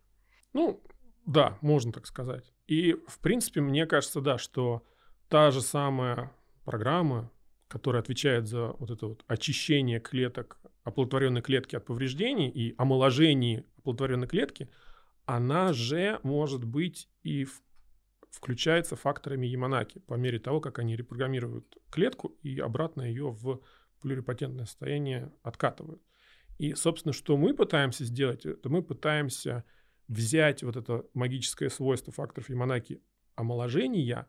[0.53, 0.81] Ну,
[1.25, 2.53] да, можно так сказать.
[2.67, 4.83] И, в принципе, мне кажется, да, что
[5.27, 6.31] та же самая
[6.63, 7.31] программа,
[7.67, 14.27] которая отвечает за вот это вот очищение клеток, оплодотворенной клетки от повреждений и омоложение оплодотворенной
[14.27, 14.69] клетки,
[15.25, 17.61] она же может быть и в
[18.37, 23.61] включается факторами Яманаки по мере того, как они репрограммируют клетку и обратно ее в
[23.99, 26.03] плюрипатентное состояние откатывают.
[26.59, 29.63] И, собственно, что мы пытаемся сделать, это мы пытаемся
[30.07, 33.01] взять вот это магическое свойство факторов Яманаки
[33.35, 34.27] омоложения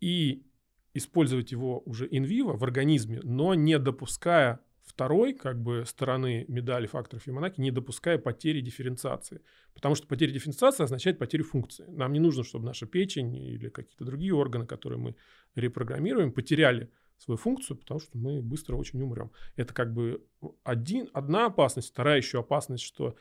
[0.00, 0.46] и
[0.94, 7.26] использовать его уже инвиво в организме, но не допуская второй как бы стороны медали факторов
[7.26, 9.42] Яманаки, не допуская потери дифференциации.
[9.74, 11.84] Потому что потеря дифференциации означает потерю функции.
[11.88, 15.16] Нам не нужно, чтобы наша печень или какие-то другие органы, которые мы
[15.54, 19.32] репрограммируем, потеряли свою функцию, потому что мы быстро очень умрем.
[19.56, 20.24] Это как бы
[20.64, 21.90] один, одна опасность.
[21.90, 23.16] Вторая еще опасность, что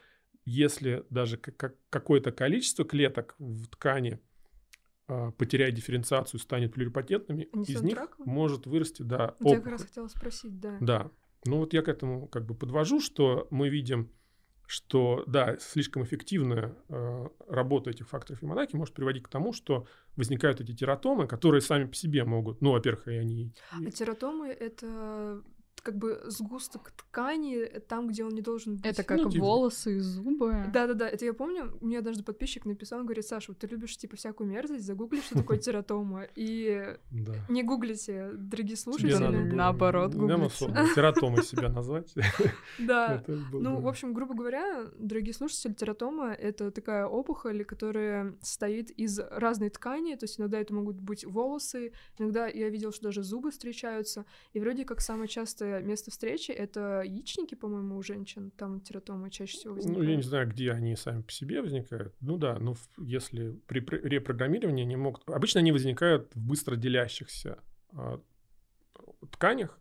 [0.46, 4.20] если даже какое-то количество клеток в ткани
[5.08, 8.30] а, потеряет дифференциацию, станет плюрипатентными, из них раковым?
[8.30, 9.52] может вырасти, да, опухоль.
[9.52, 10.78] Я как раз хотела спросить, да.
[10.82, 11.12] Да,
[11.46, 14.12] ну вот я к этому как бы подвожу, что мы видим,
[14.68, 20.60] что, да, слишком эффективная э, работа этих факторов Фимонаки может приводить к тому, что возникают
[20.62, 23.54] эти тератомы, которые сами по себе могут, ну, во-первых, и они...
[23.72, 25.44] А тератомы— это
[25.86, 28.86] как бы сгусток ткани там, где он не должен быть.
[28.88, 30.66] Это как ну, волосы и зубы.
[30.74, 34.16] Да-да-да, это я помню, мне однажды подписчик написал, он говорит, Саша, вот ты любишь, типа,
[34.16, 36.98] всякую мерзость, загугли, что такое тератома, и
[37.50, 39.54] не гуглите, дорогие слушатели.
[39.54, 40.74] Наоборот, гуглите.
[40.96, 42.14] Тератомой себя назвать.
[42.80, 49.20] Да, ну, в общем, грубо говоря, дорогие слушатели, тератома— это такая опухоль, которая состоит из
[49.20, 53.52] разной ткани, то есть иногда это могут быть волосы, иногда я видела, что даже зубы
[53.52, 58.52] встречаются, и вроде как самое частое место встречи— это яичники, по-моему, у женщин.
[58.52, 60.04] Там тератомы чаще всего возникают.
[60.04, 62.16] Ну, я не знаю, где они сами по себе возникают.
[62.22, 65.24] Ну да, но если при репрограммировании они могут...
[65.28, 67.60] Обычно они возникают в быстро делящихся
[67.92, 68.22] а,
[69.32, 69.80] тканях,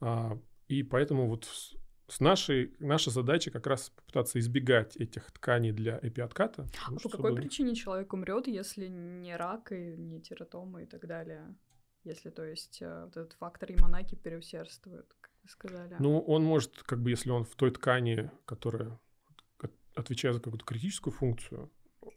[0.00, 1.46] а, и поэтому вот
[2.08, 6.66] с нашей, наша задача как раз попытаться избегать этих тканей для эпиотката.
[6.86, 7.16] А по чтобы...
[7.16, 11.56] какой причине человек умрет, если не рак и не тератома и так далее?
[12.04, 15.96] Если, то есть, э, вот этот фактор иманаки переусердствует, как вы сказали.
[15.98, 18.98] Ну, он может, как бы, если он в той ткани, которая
[19.94, 21.70] отвечает за какую-то критическую функцию,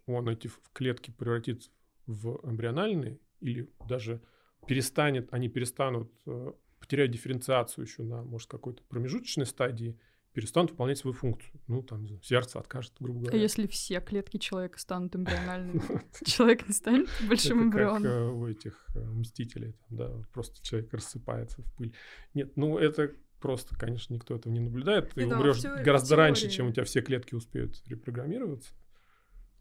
[0.06, 1.70] он эти клетки превратит
[2.06, 4.22] в эмбриональные или даже
[4.68, 10.00] перестанет, они перестанут э, потерять дифференциацию еще на, может, какой-то промежуточной стадии,
[10.38, 11.60] перестанут выполнять свою функцию.
[11.68, 13.40] Ну, там, не знаю, сердце откажет, грубо говоря.
[13.40, 15.82] А если все клетки человека станут эмбриональными,
[16.26, 18.04] человек не станет большим эмбрионом?
[18.04, 21.96] как э, у этих э, мстителей, да, просто человек рассыпается в пыль.
[22.36, 25.10] Нет, ну, это просто, конечно, никто этого не наблюдает.
[25.16, 28.76] Ты умрешь гораздо раньше, чем у тебя все клетки успеют репрограммироваться.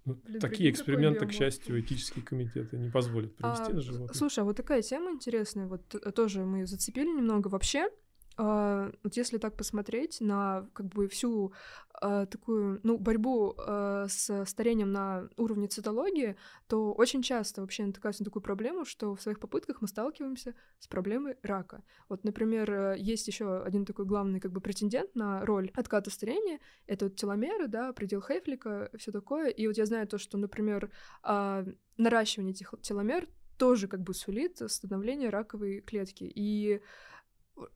[0.05, 4.15] Ну, Блин, такие эксперименты, к счастью, этические комитеты не позволят провести а, на животных.
[4.15, 7.49] Слушай, а вот такая тема интересная, вот э, тоже мы зацепили немного.
[7.49, 7.89] Вообще,
[8.39, 11.53] вот если так посмотреть на как бы всю
[12.03, 18.19] uh, такую ну борьбу uh, с старением на уровне цитологии, то очень часто вообще натыкаюсь
[18.19, 21.83] на такую проблему, что в своих попытках мы сталкиваемся с проблемой рака.
[22.09, 26.61] Вот, например, э, есть еще один такой главный как бы претендент на роль отката старения,
[26.87, 29.49] это вот теломеры, да, предел Хейфлика, все такое.
[29.49, 30.91] И вот я знаю то, что, например,
[31.97, 36.25] наращивание этих теломер тоже как бы сулит становление раковой клетки.
[36.25, 36.81] И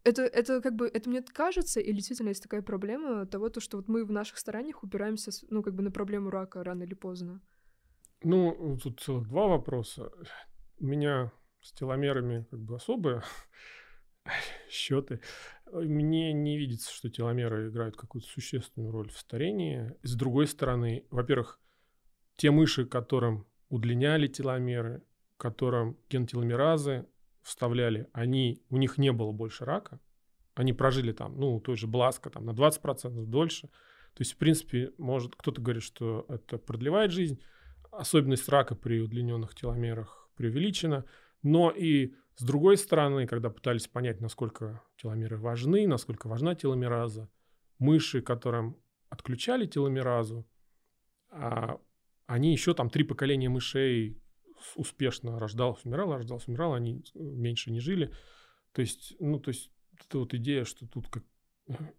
[0.04, 3.76] это, это как бы, это мне кажется, или действительно есть такая проблема того, то, что
[3.76, 7.40] вот мы в наших стараниях упираемся, ну, как бы на проблему рака рано или поздно?
[8.22, 10.10] Ну, тут целых два вопроса.
[10.78, 13.22] У меня с теломерами как бы особые
[14.68, 15.20] счеты.
[15.72, 19.94] Мне не видится, что теломеры играют какую-то существенную роль в старении.
[20.02, 21.60] С другой стороны, во-первых,
[22.36, 25.02] те мыши, которым удлиняли теломеры,
[25.36, 27.06] которым ген-теломеразы
[27.50, 30.00] вставляли, они, у них не было больше рака.
[30.54, 33.68] Они прожили там, ну, той же Бласка там на 20% дольше.
[34.14, 37.40] То есть, в принципе, может, кто-то говорит, что это продлевает жизнь.
[37.90, 41.04] Особенность рака при удлиненных теломерах преувеличена.
[41.42, 47.28] Но и с другой стороны, когда пытались понять, насколько теломеры важны, насколько важна теломераза,
[47.78, 48.76] мыши, которым
[49.08, 50.46] отключали теломеразу,
[51.30, 51.80] а
[52.26, 54.22] они еще там три поколения мышей
[54.76, 58.12] успешно рождалось, умирало, рождалось, умирало, они меньше не жили.
[58.72, 61.24] То есть, ну, то есть, это вот идея, что тут как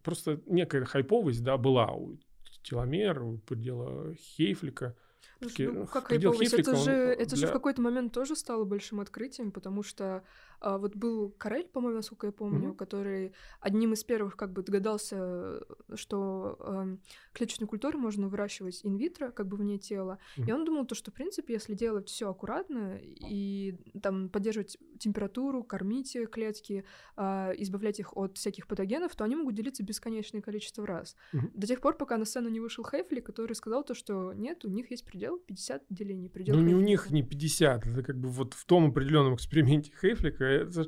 [0.04, 2.18] просто некая хайповость, да, была у
[2.64, 4.96] теломер, у предела Хейфлика–
[5.40, 6.54] ну, как хайповость?
[6.54, 7.38] Это, же, это для...
[7.38, 10.24] же в какой-то момент тоже стало большим открытием, потому что
[10.62, 12.76] а, вот был Карель, по-моему, насколько я помню, mm-hmm.
[12.76, 15.60] который одним из первых как бы догадался,
[15.96, 16.98] что э,
[17.34, 20.20] клеточную культуру можно выращивать инвитро, как бы вне тела.
[20.38, 20.48] Mm-hmm.
[20.48, 25.64] И он думал то, что, в принципе, если делать все аккуратно и там поддерживать температуру,
[25.64, 26.86] кормить клетки,
[27.18, 31.16] э, избавлять их от всяких патогенов, то они могут делиться бесконечное количество раз.
[31.34, 31.52] Mm-hmm.
[31.56, 34.70] До тех пор, пока на сцену не вышел Хейфли, который сказал то, что нет, у
[34.70, 36.30] них есть предел 50 делений.
[36.30, 37.86] Предел ну, не у них не 50.
[37.86, 40.88] Это как бы вот в том определенном эксперименте Хейфлика это,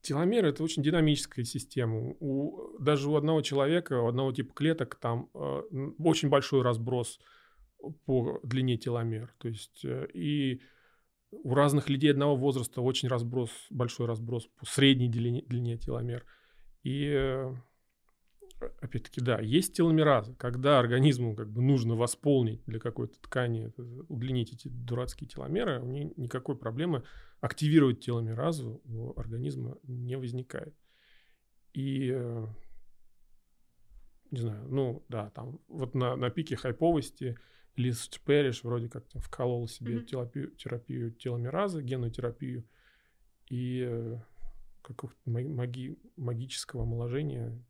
[0.00, 2.14] теломер это очень динамическая система.
[2.20, 5.62] У, даже у одного человека, у одного типа клеток там э,
[5.98, 7.18] очень большой разброс
[8.06, 9.34] по длине теломер.
[9.38, 10.60] То есть э, и
[11.30, 16.24] у разных людей одного возраста очень разброс, большой разброс по средней длине, длине теломер.
[16.82, 17.54] И э,
[18.80, 23.72] опять-таки, да, есть теломераза, когда организму как бы нужно восполнить для какой-то ткани,
[24.08, 27.04] удлинить эти дурацкие теломеры, у нее никакой проблемы
[27.40, 30.74] активировать теломеразу у организма не возникает.
[31.72, 32.46] И э,
[34.30, 37.38] не знаю, ну да, там вот на, на пике хайповости
[37.76, 40.04] Лиз Перриш вроде как вколол себе mm-hmm.
[40.04, 42.64] терапию, терапию теломеразы, генную терапию,
[43.46, 44.18] и э,
[44.82, 47.62] какого-то маги, магического омоложения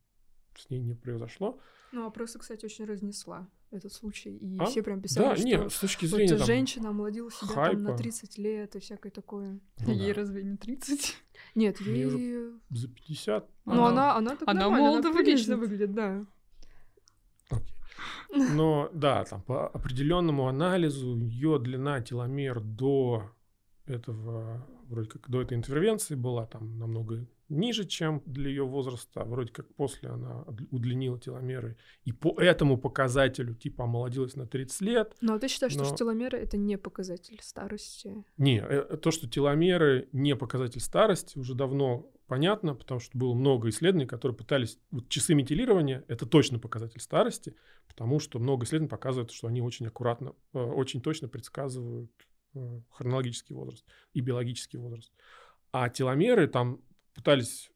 [0.58, 1.58] с ней не произошло.
[1.92, 4.36] Ну, а просто, кстати, очень разнесла этот случай.
[4.36, 4.66] И а?
[4.66, 7.82] все прям писали, да, что нет, с точки зрения, вот там, женщина омолодила себя там
[7.82, 9.60] на 30 лет и всякое такое.
[9.80, 10.20] Ну, ей да.
[10.20, 11.16] разве не 30?
[11.54, 12.10] Нет, ей...
[12.10, 12.52] ей...
[12.70, 13.48] за 50.
[13.64, 15.48] Ну, она, она, так она молодо выглядит.
[15.48, 16.26] выглядит, да.
[17.50, 17.74] Окей.
[18.30, 23.30] Но да, там по определенному анализу ее длина теломер до
[23.86, 29.24] этого, вроде как до этой интервенции была там намного ниже, чем для ее возраста.
[29.24, 31.76] Вроде как после она удлинила теломеры.
[32.04, 35.16] И по этому показателю типа омолодилась на 30 лет.
[35.20, 35.84] Но ну, а ты считаешь, но...
[35.84, 38.24] что теломеры— это не показатель старости?
[38.36, 43.70] Не, э, то, что теломеры не показатель старости, уже давно понятно, потому что было много
[43.70, 44.78] исследований, которые пытались...
[44.90, 47.56] Вот часы метилирования— это точно показатель старости,
[47.88, 52.12] потому что много исследований показывают, что они очень аккуратно, э, очень точно предсказывают
[52.54, 55.12] э, хронологический возраст и биологический возраст.
[55.72, 56.80] А теломеры там
[57.18, 57.68] пытались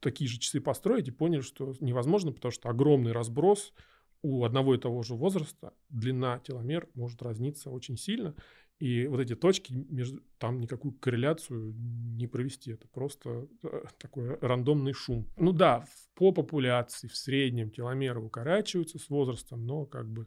[0.00, 3.74] такие же часы построить и поняли, что невозможно, потому что огромный разброс
[4.22, 8.34] у одного и того же возраста, длина теломер может разниться очень сильно,
[8.78, 12.70] и вот эти точки, между, там никакую корреляцию не провести.
[12.70, 15.28] Это просто э, такой рандомный шум.
[15.36, 20.26] Ну да, по популяции в среднем теломеры укорачиваются с возрастом, но как бы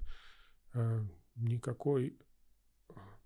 [0.73, 1.01] э,
[1.35, 2.17] никакой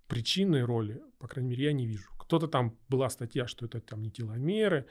[0.06, 2.08] причинной роли, по крайней мере, я не вижу.
[2.18, 4.86] Кто-то там была статья, что это там не теломеры,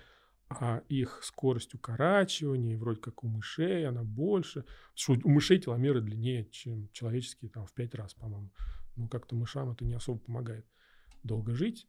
[0.49, 4.65] а их скорость укорачивания, вроде как у мышей, она больше.
[4.93, 8.51] Что у мышей теломеры длиннее, чем человеческие, там, в пять раз, по-моему.
[8.95, 10.65] Ну, как-то мышам это не особо помогает
[11.23, 11.87] долго жить.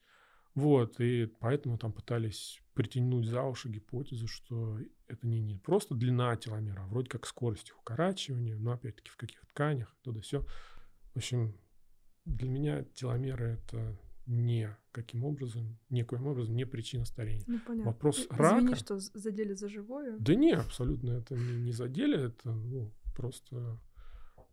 [0.54, 6.34] Вот, и поэтому там пытались притянуть за уши гипотезу, что это не, не просто длина
[6.36, 10.46] теломера, а вроде как скорость их укорачивания, но опять-таки в каких тканях, туда все.
[11.12, 11.54] В общем,
[12.24, 17.44] для меня теломеры это не каким образом, никоим образом не причина старения.
[17.46, 17.92] Ну, понятно.
[17.92, 18.56] Вопрос Извини, рака...
[18.56, 20.16] Извини, что задели за живое.
[20.18, 23.78] Да не, абсолютно это не, не задели, это ну, просто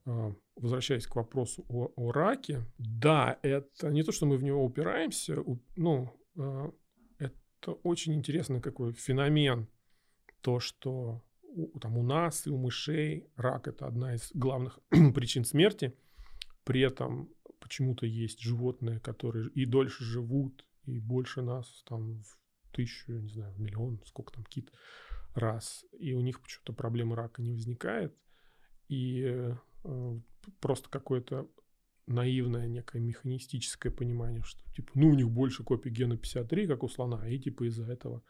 [0.06, 4.64] э, возвращаясь к вопросу о, о раке, да, это не то, что мы в него
[4.66, 5.38] упираемся,
[5.78, 6.72] ну, э,
[7.20, 9.68] это очень интересный какой феномен,
[10.42, 14.80] то, что у, там, у нас и у мышей рак это одна из главных
[15.16, 15.96] причин смерти,
[16.66, 17.30] при этом
[17.64, 22.38] почему-то есть животные, которые и дольше живут, и больше нас, там, в
[22.74, 24.72] тысячу, не знаю, в миллион, сколько там кит
[25.34, 28.16] раз, и у них почему-то проблемы рака не возникает,
[28.90, 29.24] и
[29.84, 30.20] э,
[30.60, 31.50] просто какое-то
[32.06, 36.90] наивное некое механистическое понимание, что типа, ну, у них больше копий гена 53, как у
[36.90, 38.24] слона, и типа из-за этого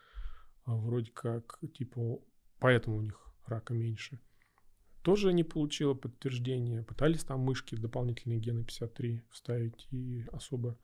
[0.65, 2.19] а, вроде как, типа,
[2.59, 4.19] поэтому у них рака меньше.
[5.03, 6.81] Тоже не получило подтверждения.
[6.83, 10.77] Пытались там мышки дополнительные гены 53 вставить и особо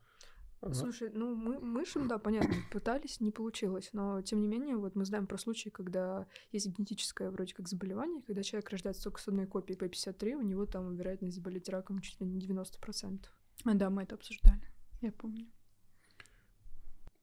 [0.62, 0.74] Ага.
[0.74, 5.06] Слушай, ну мы мышам, да, понятно, пытались, не получилось, но тем не менее, вот мы
[5.06, 9.46] знаем про случаи, когда есть генетическое вроде как заболевание, когда человек рождается только с одной
[9.46, 13.24] копией P53, у него там вероятность заболеть раком чуть ли не 90%.
[13.64, 15.46] А, да, мы это обсуждали, я помню.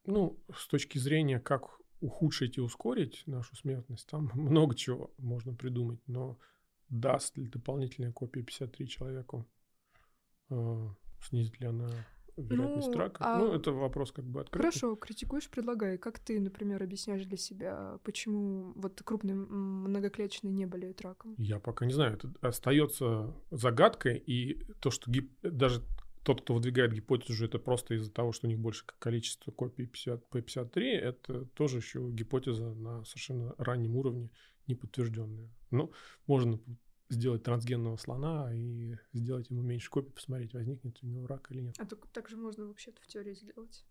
[0.05, 5.99] Ну, с точки зрения, как ухудшить и ускорить нашу смертность, там много чего можно придумать,
[6.07, 6.39] но
[6.89, 9.45] даст ли дополнительная копия 53 человеку,
[10.49, 10.87] э,
[11.21, 11.89] снизит ли она
[12.37, 13.17] вероятность ну, рака.
[13.25, 13.39] А...
[13.39, 14.69] Ну, это вопрос как бы открытый.
[14.69, 15.97] Хорошо, критикуешь, предлагай.
[15.97, 21.35] Как ты, например, объясняешь для себя, почему вот крупные многоклеточные не болеют раком?
[21.37, 22.13] Я пока не знаю.
[22.13, 25.31] Это остается загадкой, и то, что гип...
[25.41, 25.81] даже
[26.23, 30.23] тот, кто выдвигает гипотезу, это просто из-за того, что у них больше количество копий 50,
[30.29, 34.29] P53, это тоже еще гипотеза на совершенно раннем уровне,
[34.67, 35.49] не подтвержденная.
[35.71, 35.91] Ну,
[36.25, 36.59] можно
[37.09, 41.75] сделать трансгенного слона и сделать ему меньше копий, посмотреть, возникнет у него рак или нет.
[41.79, 43.85] А так, так же можно вообще-то в теории сделать.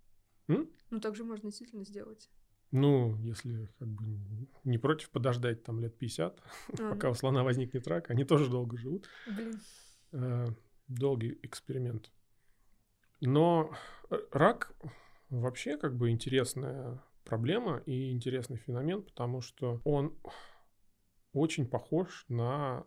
[0.48, 0.70] М?
[0.90, 2.30] Ну, так же можно действительно сделать.
[2.72, 4.04] Ну, если как бы
[4.64, 6.40] не против подождать там лет 50,
[6.78, 9.08] а, пока у слона возникнет рак, они тоже долго живут.
[9.26, 9.60] Блин.
[10.12, 10.46] Э,
[10.88, 12.10] долгий эксперимент.
[13.20, 13.70] Но
[14.30, 14.74] рак
[15.30, 20.14] вообще как бы интересная проблема и интересный феномен, потому что он
[21.40, 22.86] очень похож на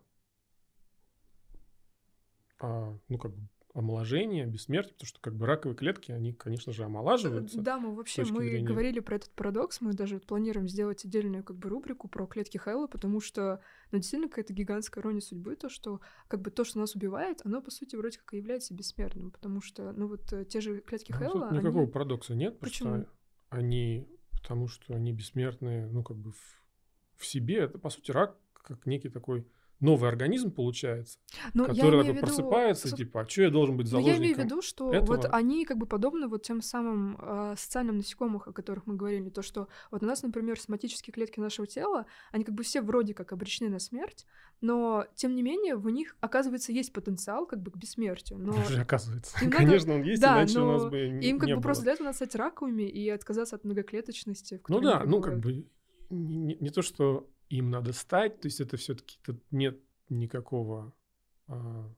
[2.60, 6.84] а, ну, как бы омоложение, бессмертие, потому что как бы раковые клетки, они, конечно же,
[6.84, 7.60] омолаживаются.
[7.60, 8.66] Да, мы вообще, мы зрения...
[8.66, 12.88] говорили про этот парадокс, мы даже планируем сделать отдельную как бы рубрику про клетки Хэлла,
[12.88, 13.60] потому что,
[13.92, 17.62] ну, действительно, какая-то гигантская ирония судьбы, то, что как бы то, что нас убивает, оно,
[17.62, 21.12] по сути, вроде как и является бессмертным, потому что, ну, вот э, те же клетки
[21.12, 21.48] Хэлла...
[21.48, 21.92] Тут никакого они...
[21.92, 22.90] парадокса нет, Почему?
[22.90, 23.14] потому что
[23.50, 26.59] они, потому что они бессмертные, ну, как бы в,
[27.20, 29.46] в себе, это, по сути, рак как некий такой
[29.80, 31.18] новый организм получается,
[31.54, 32.20] Но ну, который такой виду...
[32.20, 34.18] просыпается, типа, а что я должен быть заложником?
[34.20, 35.16] Но я имею в виду, что этого?
[35.16, 39.30] вот они как бы подобны вот тем самым э, социальным насекомых, о которых мы говорили,
[39.30, 43.14] то, что вот у нас, например, соматические клетки нашего тела, они как бы все вроде
[43.14, 44.26] как обречены на смерть,
[44.60, 48.38] но тем не менее в них, оказывается, есть потенциал как бы к бессмертию.
[48.38, 48.52] Но...
[48.52, 49.42] Даже оказывается.
[49.42, 50.00] Им Конечно, надо...
[50.00, 51.62] он есть, да, иначе у нас бы Им как не бы было.
[51.62, 54.60] просто для этого надо стать раковыми и отказаться от многоклеточности.
[54.68, 55.64] Ну да, ну как бы
[56.10, 59.18] не, не то, что им надо стать, то есть это все-таки
[59.50, 60.94] нет никакого
[61.46, 61.92] а,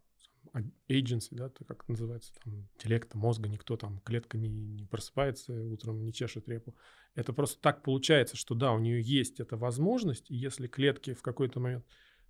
[0.88, 6.04] agency, да, то как называется, там, интеллекта, мозга, никто там, клетка не, не просыпается утром,
[6.04, 6.74] не чешет репу.
[7.14, 11.22] Это просто так получается, что да, у нее есть эта возможность, и если клетки в
[11.22, 11.84] какой-то момент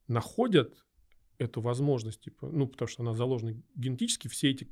[0.07, 0.85] находят
[1.39, 4.68] эту возможность, типа, ну, потому что она заложена генетически, все эти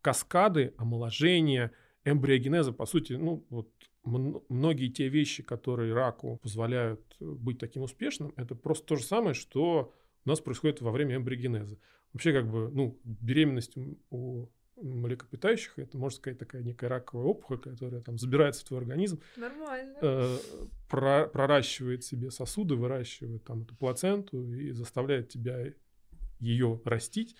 [0.00, 1.72] каскады, омоложения,
[2.06, 3.68] эмбриогенеза, по сути, ну, вот
[4.04, 9.92] многие те вещи, которые раку позволяют быть таким успешным, это просто то же самое, что
[10.24, 11.78] у нас происходит во время эмбриогенеза.
[12.12, 13.74] Вообще, как бы, ну, беременность
[14.10, 19.20] у млекопитающих, это, можно сказать, такая некая раковая опухоль, которая там забирается в твой организм.
[19.36, 19.98] Нормально.
[20.02, 20.38] Э,
[20.90, 25.72] про, проращивает себе сосуды, выращивает там эту плаценту и заставляет тебя
[26.38, 27.36] ее растить,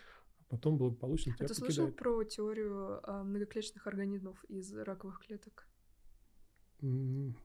[0.49, 1.67] потом благополучно тебя а покидает.
[1.67, 5.69] ты слышал про теорию э, многоклеточных организмов из раковых клеток?
[6.81, 7.37] В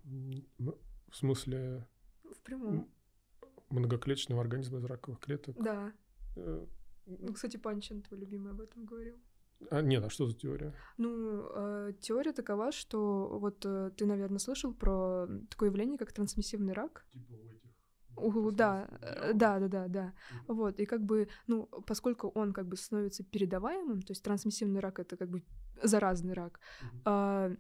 [1.14, 1.88] смысле?
[2.24, 2.90] В прямом
[3.72, 5.56] многоклеточного организма из раковых клеток.
[5.62, 5.94] Да.
[6.36, 6.66] Э,
[7.06, 9.18] ну, кстати, Панчин, твой любимый, об этом говорил.
[9.70, 10.74] А, нет, а что за теория?
[10.98, 16.74] Ну, э, теория такова, что вот э, ты, наверное, слышал про такое явление, как трансмиссивный
[16.74, 17.06] рак.
[17.12, 17.34] Типа
[18.18, 20.04] у этих у, да, э, да, да, да, да.
[20.04, 20.54] Mm-hmm.
[20.54, 25.00] Вот, и как бы, ну, поскольку он как бы становится передаваемым, то есть трансмиссивный рак
[25.00, 25.44] это как бы
[25.84, 26.60] заразный рак,
[27.06, 27.52] mm-hmm.
[27.54, 27.56] э,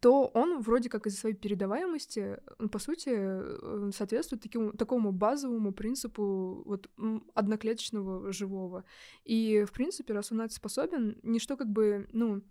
[0.00, 2.38] то он вроде как из-за своей передаваемости,
[2.70, 6.90] по сути, э, соответствует такому, такому базовому принципу вот
[7.34, 8.84] одноклеточного живого.
[9.24, 12.42] И, в принципе, раз он на это способен, ничто как бы, ну,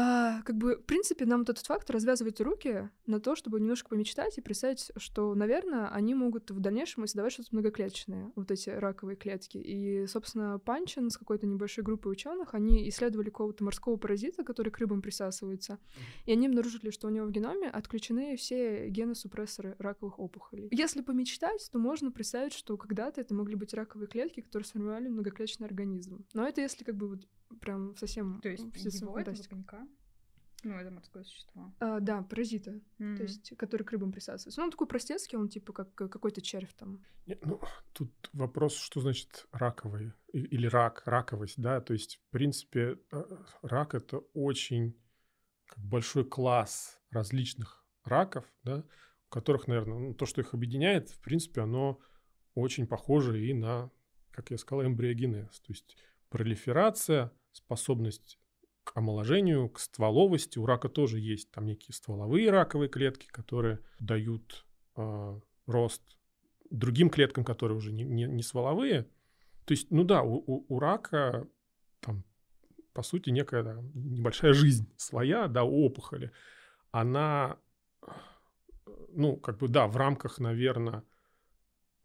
[0.00, 3.90] а, как бы, в принципе, нам вот этот факт развязывает руки на то, чтобы немножко
[3.90, 9.16] помечтать и представить, что, наверное, они могут в дальнейшем создавать что-то многоклеточное, вот эти раковые
[9.16, 9.58] клетки.
[9.58, 14.78] И, собственно, Панчин с какой-то небольшой группой ученых, они исследовали какого-то морского паразита, который к
[14.78, 15.78] рыбам присасывается,
[16.24, 20.68] и они обнаружили, что у него в геноме отключены все гены-супрессоры раковых опухолей.
[20.70, 25.66] Если помечтать, то можно представить, что когда-то это могли быть раковые клетки, которые сформировали многоклеточный
[25.66, 26.24] организм.
[26.32, 27.26] Но это если как бы вот
[27.60, 28.40] прям совсем...
[28.40, 29.86] То есть его это наверняка?
[30.62, 31.72] Ну, это морское существо.
[31.80, 33.16] А, да, паразиты, mm-hmm.
[33.16, 34.60] то есть, который к рыбам присасывается.
[34.60, 37.02] Ну, он такой простецкий, он типа как какой-то червь там.
[37.26, 37.60] Нет, ну,
[37.92, 43.22] тут вопрос, что значит раковый или рак, раковость, да, то есть, в принципе, э,
[43.62, 45.00] рак— это очень
[45.76, 48.84] большой класс различных раков, да,
[49.28, 52.00] у которых, наверное, ну, то, что их объединяет, в принципе, оно
[52.54, 53.90] очень похоже и на,
[54.30, 55.96] как я сказал, эмбриогенез, то есть
[56.28, 58.38] пролиферация, способность
[58.84, 60.58] к омоложению, к стволовости.
[60.58, 66.02] У рака тоже есть там некие стволовые раковые клетки, которые дают э, рост
[66.70, 69.04] другим клеткам, которые уже не, не, не стволовые.
[69.64, 71.46] То есть, ну да, у, у, у рака
[72.00, 72.24] там,
[72.92, 76.32] по сути, некая да, небольшая жизнь своя, да, у опухоли.
[76.90, 77.58] Она,
[79.10, 81.04] ну, как бы, да, в рамках, наверное,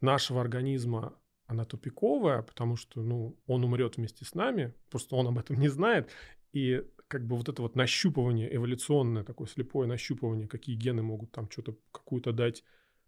[0.01, 1.17] нашего организма
[1.47, 5.67] она тупиковая, потому что, ну, он умрет вместе с нами, просто он об этом не
[5.67, 6.09] знает,
[6.53, 11.49] и как бы вот это вот нащупывание, эволюционное такое слепое нащупывание, какие гены могут там
[11.49, 12.63] что-то, какую-то дать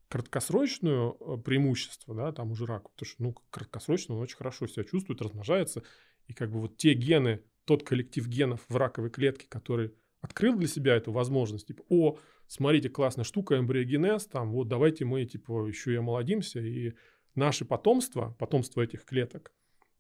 [0.09, 4.83] краткосрочную э, преимущество, да, там уже раку, потому что, ну, краткосрочно он очень хорошо себя
[4.83, 5.83] чувствует, размножается,
[6.27, 10.67] и как бы вот те гены, тот коллектив генов в раковой клетке, который открыл для
[10.67, 12.17] себя эту возможность, типа, о,
[12.47, 16.93] смотрите, классная штука, эмбриогенез, там, вот давайте мы, типа, еще и омолодимся, и
[17.37, 19.53] наше потомство, потомство этих клеток,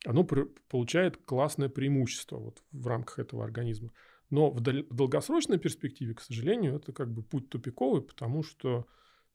[0.05, 3.91] оно получает классное преимущество вот в рамках этого организма.
[4.29, 8.87] Но в, дол- в долгосрочной перспективе, к сожалению, это как бы путь тупиковый, потому что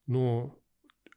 [0.06, 0.54] ну,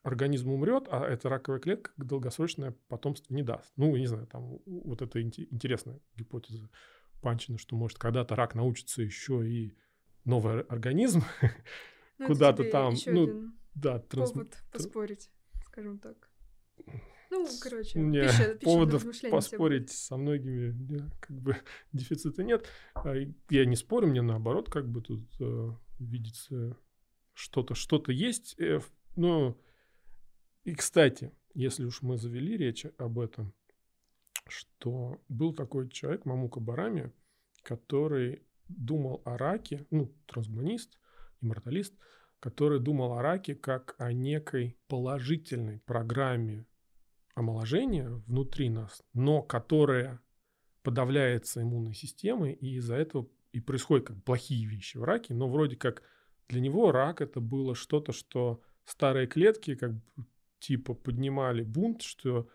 [0.03, 3.73] организм умрет, а эта раковая клетка долгосрочное потомство не даст.
[3.75, 6.69] Ну, не знаю, там вот это интересная гипотеза
[7.21, 9.75] Панчина, что может когда-то рак научится еще и
[10.23, 11.23] новый организм
[12.19, 12.95] ну, куда-то там.
[13.07, 14.31] Ну, да, транс...
[14.31, 15.31] повод поспорить,
[15.65, 16.29] скажем так.
[17.31, 21.57] Ну, короче, Мне пища, пища поводов поспорить со многими да, как бы
[21.93, 22.67] дефицита нет.
[22.93, 23.13] А
[23.49, 26.77] я не спорю, мне наоборот как бы тут э, видится
[27.33, 28.59] что-то, что-то есть.
[28.59, 28.79] Э,
[29.15, 29.59] ну,
[30.63, 33.53] и, кстати, если уж мы завели речь об этом,
[34.47, 37.11] что был такой человек, Мамука Барами,
[37.63, 40.97] который думал о раке, ну, трансгуманист,
[41.41, 41.95] имморталист,
[42.39, 46.65] который думал о раке как о некой положительной программе
[47.35, 50.21] омоложения внутри нас, но которая
[50.83, 55.75] подавляется иммунной системой, и из-за этого и происходят как плохие вещи в раке, но вроде
[55.75, 56.03] как
[56.47, 60.25] для него рак это было что-то, что старые клетки как бы
[60.59, 62.49] типа поднимали бунт, что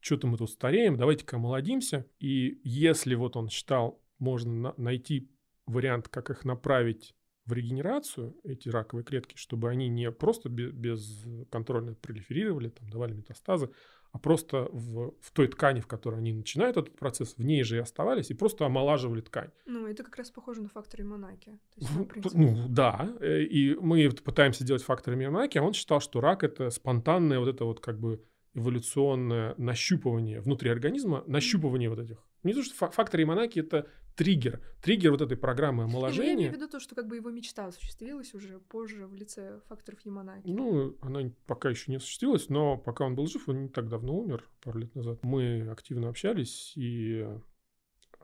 [0.00, 2.06] что-то мы тут стареем, давайте-ка омолодимся.
[2.20, 5.28] И если вот он считал, можно на- найти
[5.66, 7.15] вариант, как их направить
[7.46, 13.70] в регенерацию, эти раковые клетки, чтобы они не просто бесконтрольно пролиферировали, там, давали метастазы,
[14.12, 17.76] а просто в, в той ткани, в которой они начинают этот процесс, в ней же
[17.76, 19.50] и оставались, и просто омолаживали ткань.
[19.66, 21.58] Ну, это как раз похоже на факторы Монаки.
[21.76, 26.42] Ну, ну, да, э, и мы пытаемся делать факторы Монаки, а он считал, что рак—
[26.44, 28.24] это спонтанное вот это вот как бы
[28.54, 32.24] эволюционное нащупывание внутри организма, нащупывание вот этих.
[32.42, 33.86] Не то, что факторы Монаки— это
[34.16, 36.30] триггер, триггер вот этой программы омоложения.
[36.30, 39.60] Я имею в виду то, что как бы его мечта осуществилась уже позже в лице
[39.68, 40.48] факторов Яманаки.
[40.48, 44.18] Ну, она пока еще не осуществилась, но пока он был жив, он не так давно
[44.18, 45.22] умер, пару лет назад.
[45.22, 47.26] Мы активно общались, и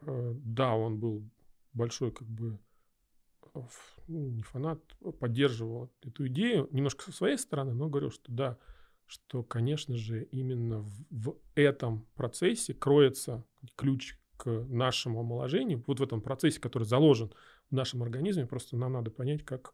[0.01, 1.30] э, да, он был
[1.74, 2.59] большой как бы
[4.09, 4.80] ну, не фанат,
[5.20, 8.59] поддерживал эту идею немножко со своей стороны, но говорил, что да,
[9.07, 13.45] что, конечно же, именно в, в этом процессе кроется
[13.76, 17.32] ключ к нашему омоложению, вот в этом процессе, который заложен
[17.70, 19.72] в нашем организме, просто нам надо понять, как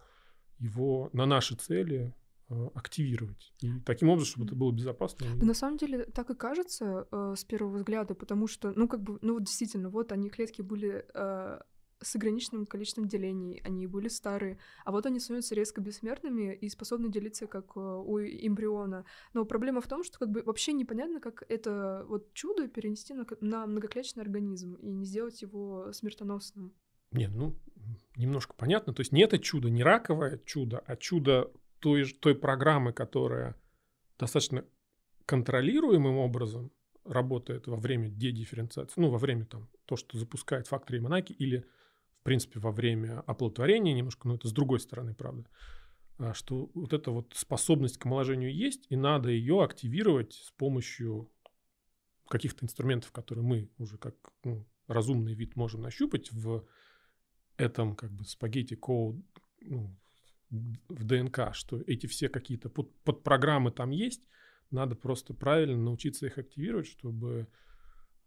[0.59, 2.14] его на наши цели
[2.51, 3.55] э, активировать.
[3.62, 5.27] И таким образом, чтобы это было безопасно.
[5.37, 9.01] Да, на самом деле так и кажется э, с первого взгляда, потому что, ну, как
[9.01, 11.61] бы, ну, вот действительно, вот они, клетки были э,
[12.01, 17.11] с ограниченным количеством делений, они были старые, а вот они становятся резко бессмертными и способны
[17.11, 19.05] делиться как э, у эмбриона.
[19.34, 23.26] Но проблема в том, что как бы вообще непонятно, как это вот чудо перенести на,
[23.40, 26.72] на многоклеточный организм и не сделать его смертоносным.
[27.12, 27.57] Не, ну,
[28.16, 28.92] немножко понятно.
[28.92, 33.57] То есть не это чудо, не раковое чудо, а чудо той, той программы, которая
[34.18, 34.64] достаточно
[35.26, 36.72] контролируемым образом
[37.05, 41.64] работает во время дедифференциации, ну, во время там то, что запускает факторы Монаки или
[42.21, 45.49] в принципе, во время оплодотворения немножко, но это с другой стороны, правда,
[46.19, 51.31] а, что вот эта вот способность к омоложению есть, и надо ее активировать с помощью
[52.29, 54.14] каких-то инструментов, которые мы уже как
[54.45, 56.66] ну, разумный вид можем нащупать в
[57.57, 59.16] этом как бы спагетти код
[59.61, 59.97] ну,
[60.51, 64.23] в ДНК, что эти все какие-то под, подпрограммы там есть,
[64.71, 67.49] надо просто правильно научиться их активировать, чтобы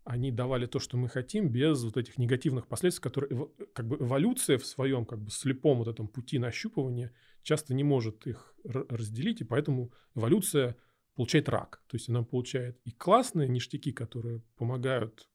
[0.03, 4.57] они давали то, что мы хотим, без вот этих негативных последствий, которые как бы эволюция
[4.57, 9.45] в своем как бы слепом вот этом пути нащупывания часто не может их разделить, и
[9.45, 10.75] поэтому эволюция
[11.15, 11.83] получает рак.
[11.87, 15.29] То есть она получает и классные ништяки, которые помогают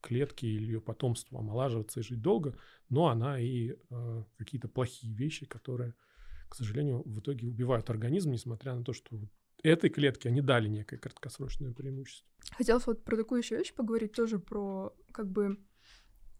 [0.00, 2.56] клетке или ее потомству омолаживаться и жить долго,
[2.88, 5.94] но она и э, какие-то плохие вещи, которые,
[6.48, 9.20] к сожалению, в итоге убивают организм, несмотря на то, что
[9.62, 12.31] этой клетке они дали некое краткосрочное преимущество.
[12.56, 15.58] Хотелось вот про такую еще вещь поговорить, тоже про как бы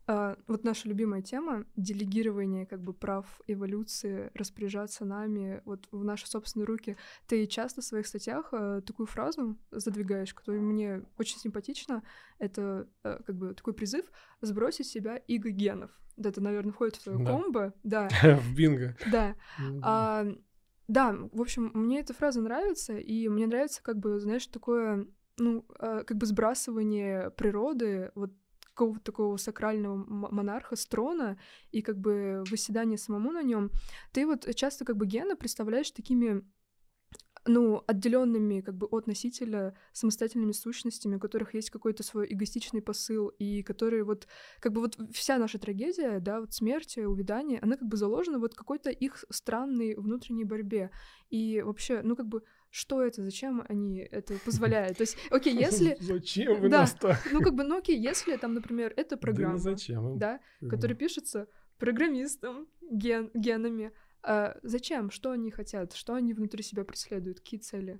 [0.06, 6.28] а, вот наша любимая тема— делегирование как бы прав эволюции, распоряжаться нами вот в наши
[6.28, 6.96] собственные руки.
[7.26, 12.02] Ты часто в своих статьях а, такую фразу задвигаешь, которая мне очень симпатична.
[12.38, 14.06] Это а, как бы такой призыв
[14.40, 15.90] сбросить себя иго генов.
[16.16, 17.24] Да, это, наверное, входит в твою да.
[17.24, 17.74] комбо.
[17.82, 18.08] Да.
[18.22, 18.96] В бинго.
[19.10, 19.34] Да.
[19.82, 20.26] А,
[20.88, 25.06] да, в общем, мне эта фраза нравится, и мне нравится, как бы, знаешь, такое,
[25.38, 28.32] ну, как бы сбрасывание природы, вот
[28.74, 31.38] какого-то такого сакрального монарха с трона
[31.72, 33.70] и как бы выседание самому на нем,
[34.12, 36.42] ты вот часто как бы гена представляешь такими
[37.46, 43.28] ну, отделенными как бы от носителя самостоятельными сущностями, у которых есть какой-то свой эгоистичный посыл,
[43.28, 44.28] и которые вот,
[44.60, 48.54] как бы вот вся наша трагедия, да, вот смерть, увядание, она как бы заложена вот
[48.54, 50.90] какой-то их странной внутренней борьбе.
[51.30, 54.96] И вообще, ну, как бы что это, зачем они это позволяют.
[54.96, 55.96] То есть, окей, если...
[56.00, 57.18] Зачем вы да, нас так?
[57.30, 60.18] Ну, как бы, ну, окей, если там, например, это программа, да, зачем?
[60.18, 60.40] да
[60.70, 63.92] которая пишется программистом, ген, генами,
[64.22, 65.10] а зачем?
[65.10, 65.92] Что они хотят?
[65.92, 67.40] Что они внутри себя преследуют?
[67.40, 67.98] Какие цели?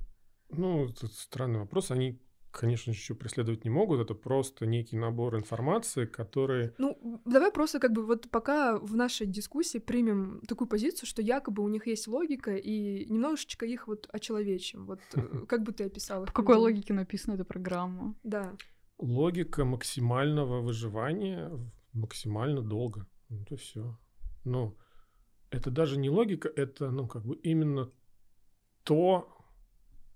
[0.51, 1.91] Ну, это странный вопрос.
[1.91, 2.21] Они
[2.53, 4.01] конечно, еще преследовать не могут.
[4.01, 6.73] Это просто некий набор информации, который...
[6.79, 11.63] Ну, давай просто как бы вот пока в нашей дискуссии примем такую позицию, что якобы
[11.63, 14.87] у них есть логика, и немножечко их вот очеловечим.
[14.87, 16.27] Вот э, как бы ты описала?
[16.27, 18.15] В какой логике написана эта программа?
[18.23, 18.55] Да.
[18.99, 21.51] Логика максимального выживания
[21.93, 23.07] максимально долго.
[23.29, 23.99] Ну, это все.
[24.45, 24.77] Ну,
[25.53, 27.91] это даже не логика, это, ну, как бы именно
[28.83, 29.29] то,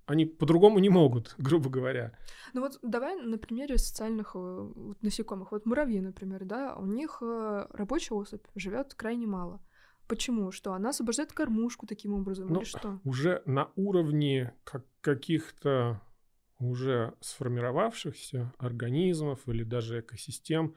[0.07, 2.19] они по-другому не могут, грубо говоря.
[2.55, 5.53] Ну вот давай на примере социальных э, вот, насекомых.
[5.53, 9.61] Вот муравьи, например, да, у них э, рабочая особь живет крайне мало.
[10.09, 10.53] Почему?
[10.53, 13.01] Что она освобождает кормушку таким образом ну, или что?
[13.05, 16.01] Уже на уровне как каких-то
[16.59, 20.77] уже сформировавшихся организмов или даже экосистем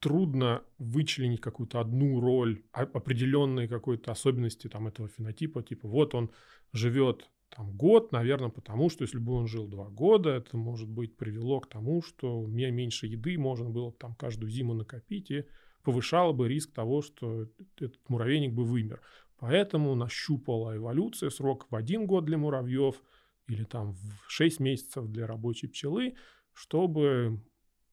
[0.00, 5.62] трудно вычленить какую-то одну роль, определенные какой-то особенности там, этого фенотипа.
[5.62, 6.30] Типа вот он
[6.72, 11.16] живет там год, наверное, потому что если бы он жил два года, это, может быть,
[11.16, 15.44] привело к тому, что мне меньше еды можно было там каждую зиму накопить и
[15.82, 19.00] повышало бы риск того, что этот муравейник бы вымер.
[19.38, 23.02] Поэтому нащупала эволюция срок в один год для муравьев
[23.46, 26.16] или там в 6 месяцев для рабочей пчелы,
[26.52, 27.40] чтобы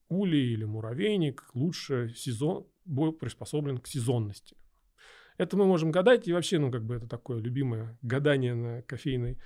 [0.09, 4.55] улей или муравейник лучше сезон, был приспособлен к сезонности.
[5.37, 9.37] Это мы можем гадать, и вообще, ну, как бы это такое любимое гадание на кофейной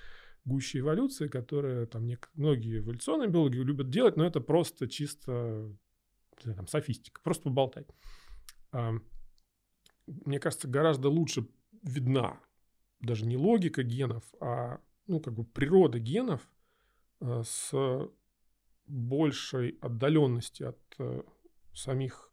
[0.45, 5.75] гуще эволюции, которое там не, многие эволюционные биологи любят делать, но это просто чисто
[6.43, 7.87] там, софистика, просто поболтать.
[8.71, 11.47] Мне кажется, гораздо лучше
[11.83, 12.39] видна
[12.99, 16.41] даже не логика генов, а ну, как бы природа генов
[17.19, 17.71] а, с
[18.89, 21.23] большей отдаленности от а,
[21.73, 22.31] самих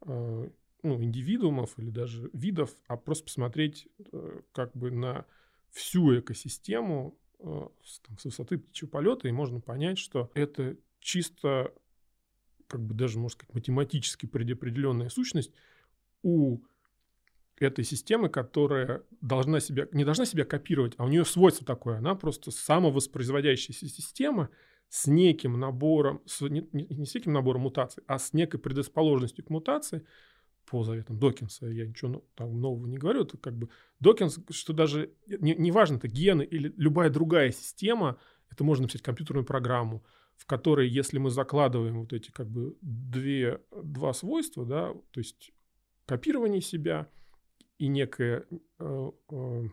[0.00, 0.50] а,
[0.82, 5.26] ну, индивидуумов или даже видов, а просто посмотреть э, как бы на
[5.70, 11.72] всю экосистему э, там, с высоты птичьего полета, и можно понять, что это чисто,
[12.66, 15.52] как бы даже, можно сказать, математически предопределенная сущность
[16.22, 16.60] у
[17.58, 22.14] этой системы, которая должна себя, не должна себя копировать, а у нее свойство такое, она
[22.16, 24.50] просто самовоспроизводящаяся система
[24.92, 29.50] с неким набором, с, не, не с неким набором мутаций, а с некой предрасположенностью к
[29.50, 30.06] мутации–
[30.66, 33.68] по заветам Докинса, я ничего там нового не говорю, это как бы
[34.00, 38.18] Докинс, что даже не, не важно, это гены или любая другая система,
[38.50, 40.04] это можно написать компьютерную программу,
[40.36, 45.52] в которой, если мы закладываем вот эти как бы две, два свойства, да, то есть
[46.06, 47.08] копирование себя
[47.78, 48.46] и некая
[48.78, 49.68] э, э,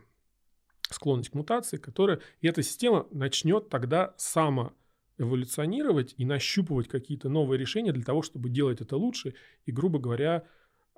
[0.90, 4.72] склонность к мутации, которая, и эта система начнет тогда само
[5.20, 9.34] эволюционировать и нащупывать какие-то новые решения для того, чтобы делать это лучше
[9.66, 10.44] и, грубо говоря,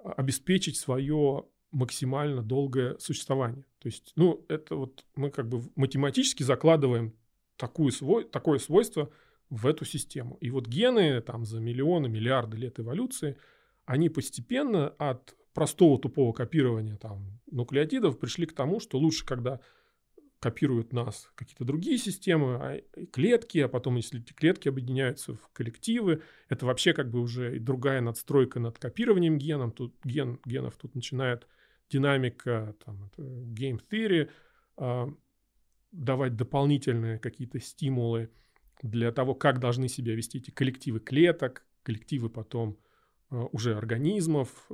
[0.04, 3.64] обеспечить свое максимально долгое существование.
[3.80, 7.14] То есть, ну, это вот мы как бы математически закладываем
[7.56, 9.10] такую свой, такое свойство
[9.50, 10.38] в эту систему.
[10.40, 13.36] И вот гены там за миллионы, миллиарды лет эволюции,
[13.84, 19.60] они постепенно от простого тупого копирования там нуклеотидов пришли к тому, что лучше, когда
[20.42, 22.80] копируют нас какие-то другие системы, а
[23.12, 28.00] клетки, а потом, если эти клетки объединяются в коллективы, это вообще как бы уже другая
[28.00, 29.70] надстройка над копированием геном.
[29.70, 31.46] Тут ген, генов тут начинает
[31.88, 34.30] динамика, там, game theory,
[34.78, 35.06] э,
[35.92, 38.28] давать дополнительные какие-то стимулы
[38.82, 42.78] для того, как должны себя вести эти коллективы клеток, коллективы потом
[43.30, 44.66] э, уже организмов,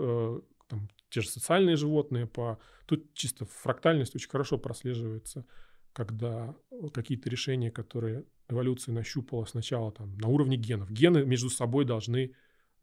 [0.68, 2.26] там, те же социальные животные.
[2.26, 2.58] По...
[2.86, 5.44] Тут чисто фрактальность очень хорошо прослеживается,
[5.92, 6.54] когда
[6.92, 10.90] какие-то решения, которые эволюция нащупала сначала там, на уровне генов.
[10.90, 12.34] Гены между собой должны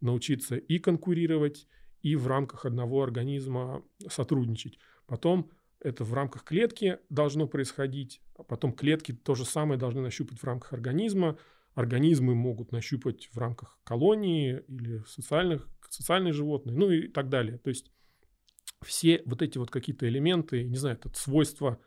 [0.01, 1.67] научиться и конкурировать,
[2.01, 4.77] и в рамках одного организма сотрудничать.
[5.07, 10.39] Потом это в рамках клетки должно происходить, а потом клетки то же самое должны нащупать
[10.39, 11.38] в рамках организма,
[11.73, 17.58] организмы могут нащупать в рамках колонии или социальных, социальные животные, ну и так далее.
[17.58, 17.91] То есть
[18.82, 21.80] все вот эти вот какие-то элементы, не знаю, это свойства,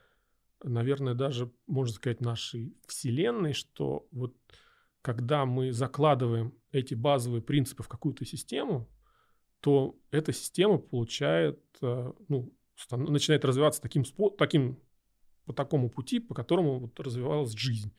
[0.63, 4.37] наверное, даже, можно сказать, нашей Вселенной, что вот
[5.03, 8.89] когда мы закладываем эти базовые принципы в какую-то систему,
[9.61, 12.53] то эта система получает, э, ну,
[12.91, 14.05] начинает развиваться таким,
[14.37, 14.79] таким,
[15.45, 17.93] по такому пути, по которому вот развивалась жизнь.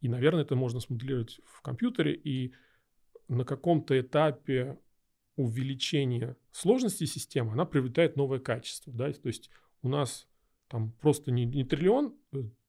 [0.00, 2.54] И, наверное, это можно смоделировать в компьютере, и
[3.28, 4.78] на каком-то этапе
[5.36, 8.92] увеличения сложности системы она приобретает новое качество.
[8.92, 9.12] Да?
[9.12, 9.50] То есть
[9.82, 10.26] у нас
[10.68, 12.14] там просто не, не триллион,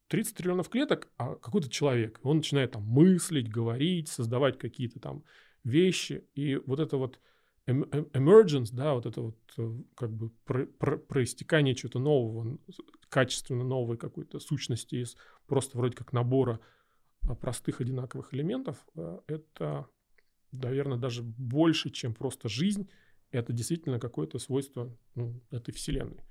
[0.07, 2.20] 30 э, триллионов клеток, а какой-то человек.
[2.24, 5.24] Он начинает там мыслить, говорить, создавать какие-то там
[5.63, 6.28] вещи.
[6.36, 7.20] И вот это вот
[7.68, 12.57] emergence, да, вот это вот э, как бы про, про, проистекание чего-то нового,
[13.09, 15.16] качественно новой какой-то сущности из
[15.47, 16.59] просто вроде как набора
[17.28, 19.88] а, простых одинаковых элементов, э, это,
[20.62, 22.89] наверное, даже больше, чем просто жизнь,
[23.32, 26.24] это действительно какое-то свойство ну, этой вселенной.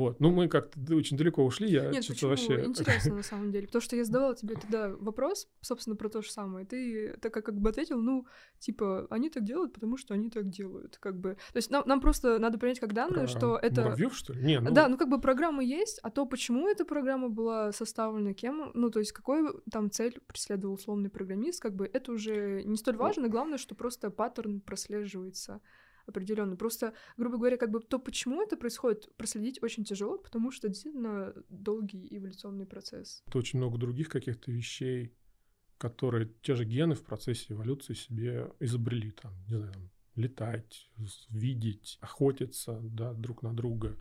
[0.00, 0.18] Вот.
[0.18, 2.64] Ну, мы как-то очень далеко ушли, я Нет, что-то вообще...
[2.64, 3.66] Интересно, на самом деле.
[3.66, 6.64] Потому что я задавала тебе тогда вопрос, собственно, про то же самое.
[6.64, 8.26] Ты так как бы ответил, ну,
[8.58, 10.96] типа, они так делают, потому что они так делают.
[10.96, 11.34] Как бы...
[11.52, 13.82] То есть нам, нам просто надо принять как данное, про что это...
[13.82, 14.42] Муравьев, что ли?
[14.42, 14.70] Не, ну...
[14.70, 18.88] Да, ну как бы программа есть, а то, почему эта программа была составлена, кем, ну,
[18.90, 23.28] то есть какой там цель преследовал условный программист, как бы это уже не столь важно,
[23.28, 25.60] главное, что просто паттерн прослеживается
[26.06, 26.56] определенно.
[26.56, 31.34] Просто, грубо говоря, как бы то, почему это происходит, проследить очень тяжело, потому что действительно
[31.48, 33.22] долгий эволюционный процесс.
[33.26, 35.14] Это очень много других каких-то вещей,
[35.78, 40.90] которые те же гены в процессе эволюции себе изобрели, там, не знаю, там, летать,
[41.30, 43.96] видеть, охотиться, да, друг на друга.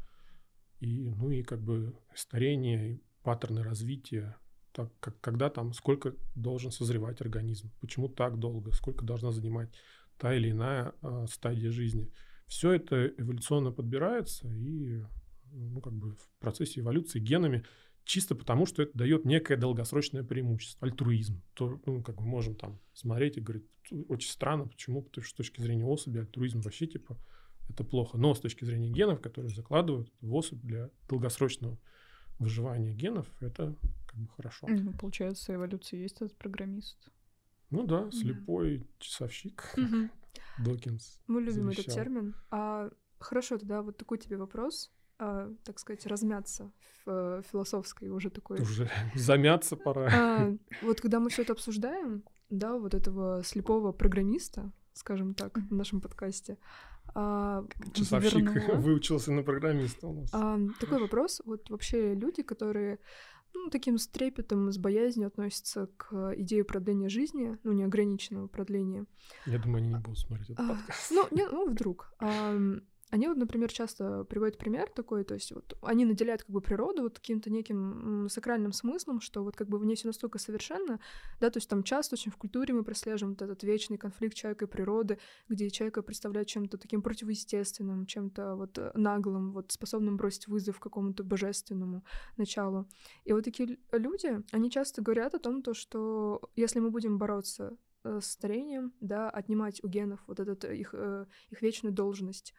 [0.80, 4.38] И, ну и как бы старение, и паттерны развития,
[4.72, 9.74] так, как, когда там, сколько должен созревать организм, почему так долго, сколько должна занимать
[10.20, 12.12] та или иная э, стадия жизни.
[12.48, 15.04] Все это эволюционно подбирается и
[15.52, 17.66] ну, как бы в процессе эволюции генами
[18.04, 21.42] чисто потому, что это дает некое долгосрочное преимущество, альтруизм.
[21.54, 23.66] То, ну, как мы можем там смотреть и говорить,
[24.08, 27.18] очень странно, почему, потому что с точки зрения особи альтруизм вообще типа
[27.70, 28.18] это плохо.
[28.18, 31.80] Но с точки зрения генов, которые закладывают в особь для долгосрочного
[32.40, 33.76] выживания генов, это
[34.08, 34.68] как бы хорошо.
[34.68, 37.12] Ну, получается, эволюция есть этот программист.
[37.72, 38.86] Ну да, слепой да.
[39.00, 39.76] часовщик.
[40.64, 41.22] Докинс.
[41.28, 41.84] Мы любим завещал.
[41.84, 42.36] этот термин.
[42.52, 42.90] А,
[43.20, 44.92] хорошо, тогда вот такой тебе вопрос.
[45.18, 46.72] А, так сказать, размяться
[47.06, 48.62] в э, философской уже такой.
[48.62, 50.10] Уже замяться пора.
[50.12, 55.74] А, вот когда мы все это обсуждаем, да, вот этого слепого программиста, скажем так, в
[55.74, 56.58] нашем подкасте.
[57.16, 58.76] А, Часовщик вернула.
[58.80, 60.30] выучился на программиста у нас.
[60.34, 61.42] А, такой вопрос.
[61.46, 63.00] Вот вообще люди, которые
[63.54, 69.06] ну, таким с трепетом, с боязнью относятся к идее продления жизни, ну, неограниченного продления.
[69.46, 71.12] Я думаю, они не будут смотреть этот а, подкаст.
[71.12, 72.14] Ну, не, ну, вдруг.
[73.10, 77.04] Они вот, например, часто приводят пример такой, то есть вот они наделяют как бы природу
[77.04, 81.00] вот каким-то неким сакральным смыслом, что вот как бы в ней все настолько совершенно,
[81.40, 84.66] да, то есть там часто очень в культуре мы прослеживаем вот этот вечный конфликт человека
[84.66, 90.80] и природы, где человека представляют чем-то таким противоестественным, чем-то вот наглым, вот способным бросить вызов
[90.80, 92.04] какому-то божественному
[92.38, 92.88] началу.
[93.26, 97.78] И вот такие люди, они часто говорят о том, то, что если мы будем бороться
[98.04, 102.54] э, с старением, да, отнимать у генов вот этот э, их, э, их вечную должность,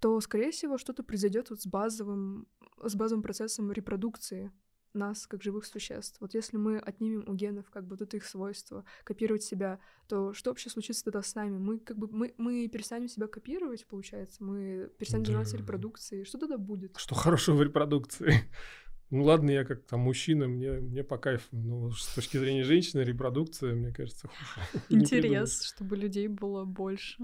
[0.00, 2.48] то, скорее всего, что-то произойдет вот с базовым,
[2.82, 4.52] с базовым процессом репродукции
[4.92, 6.20] нас как живых существ.
[6.20, 9.78] Вот если мы отнимем у генов как бы вот это их свойство, копировать себя,
[10.08, 11.58] то что вообще случится тогда с нами?
[11.58, 15.28] Мы как бы мы, мы перестанем себя копировать, получается, мы перестанем да.
[15.28, 16.24] заниматься репродукцией.
[16.24, 16.96] Что тогда будет?
[16.96, 18.34] Что хорошего в репродукции?
[19.10, 23.00] Ну ладно, я как там мужчина, мне, мне по кайфу, но с точки зрения женщины
[23.00, 24.28] репродукция, мне кажется,
[24.68, 24.84] хуже.
[24.88, 27.16] Интерес, чтобы людей было больше.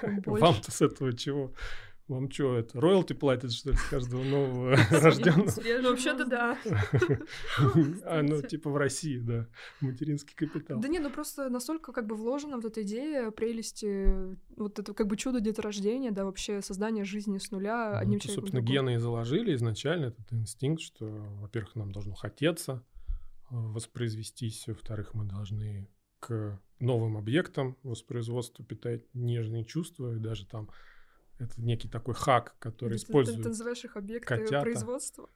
[0.00, 1.52] Вам-то с этого чего?
[2.06, 5.50] Вам что, это роялти платят, что ли, с каждого нового рожденного?
[5.80, 6.58] Ну, вообще-то да.
[8.04, 9.48] А, ну, типа в России, да,
[9.80, 10.80] материнский капитал.
[10.80, 15.06] Да не, ну просто настолько как бы вложена вот эта идея прелести, вот это как
[15.06, 18.42] бы чудо деторождения, да, вообще создание жизни с нуля Ну, одним человеком.
[18.44, 22.84] собственно, гены и заложили изначально этот инстинкт, что, во-первых, нам должно хотеться
[23.50, 25.88] э, воспроизвестись, во-вторых, мы должны
[26.20, 30.68] к новым объектам воспроизводства питать нежные чувства, и даже там
[31.38, 34.60] это некий такой хак, который Ты- ты- Ты, использует называешь их объекты котята.
[34.62, 35.28] производства?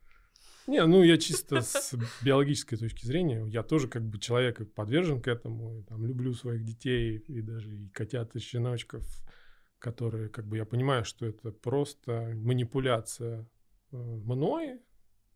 [0.67, 5.27] Не, ну я чисто с биологической точки зрения, я тоже как бы человек подвержен к
[5.29, 9.07] этому, и, там, люблю своих детей и даже и котят, и щеночков,
[9.79, 13.49] которые как бы я понимаю, что это просто манипуляция
[13.93, 14.81] э, мной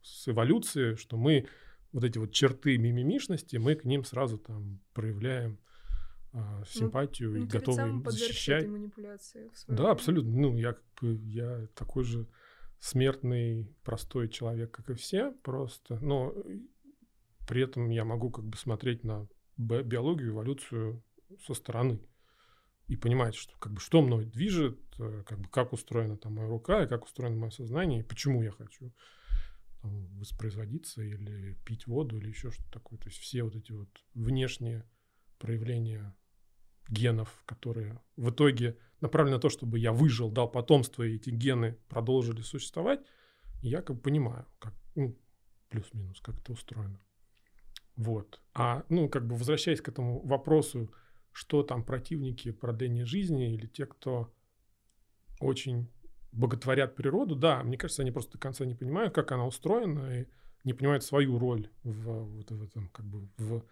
[0.02, 1.46] с эволюцией, что мы
[1.92, 5.58] вот эти вот черты мимимишности, мы к ним сразу там проявляем
[6.32, 8.66] а, симпатию и Ну, ты ведь готовы защищать.
[8.68, 9.90] манипуляции Да, время.
[9.90, 10.30] абсолютно.
[10.32, 12.26] Ну, я как бы я такой же
[12.78, 15.98] смертный, простой человек, как и все, просто.
[16.00, 16.34] Но
[17.46, 21.02] при этом я могу как бы смотреть на би- биологию, эволюцию
[21.46, 22.00] со стороны
[22.88, 26.48] и понимать, что как бы что мной движет, э, как бы как устроена там моя
[26.48, 28.92] рука, и как устроено мое сознание, и почему я хочу
[29.80, 32.98] там, воспроизводиться или пить воду или еще что-то такое.
[32.98, 34.88] То есть все вот эти вот внешние
[35.38, 36.14] проявления
[36.88, 41.78] генов, которые в итоге направлены на то, чтобы я выжил, дал потомство, и эти гены
[41.88, 43.00] продолжили существовать,
[43.60, 45.16] я как бы понимаю, как, ну,
[45.68, 47.00] плюс-минус, как это устроено.
[47.96, 48.40] Вот.
[48.54, 50.92] А, ну, как бы возвращаясь к этому вопросу,
[51.32, 54.32] что там противники продления жизни или те, кто
[55.40, 55.90] очень
[56.30, 60.26] боготворят природу, да, мне кажется, они просто до конца не понимают, как она устроена, и
[60.64, 63.64] не понимают свою роль в, вот в этом, как бы, в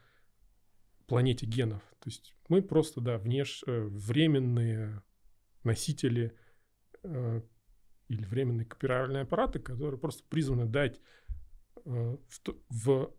[1.11, 1.83] планете генов.
[1.99, 3.65] То есть мы просто, да, внеш...
[3.67, 5.03] э, временные
[5.65, 6.33] носители
[7.03, 7.43] э,
[8.09, 11.01] или временные копировальные аппараты, которые просто призваны дать
[11.85, 13.15] э, в, в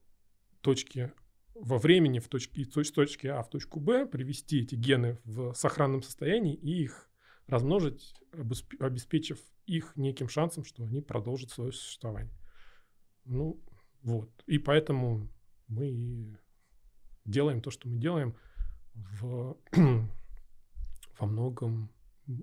[0.61, 1.13] точке
[1.53, 5.53] во времени в точке, из точ- точки А в точку Б привести эти гены в
[5.53, 7.09] сохранном состоянии и их
[7.47, 12.33] размножить, обесп- обеспечив их неким шансом, что они продолжат свое существование.
[13.25, 13.61] Ну,
[14.01, 14.31] вот.
[14.47, 15.29] И поэтому
[15.67, 16.39] мы
[17.25, 18.35] делаем то, что мы делаем
[18.93, 19.57] в,
[21.19, 21.89] во многом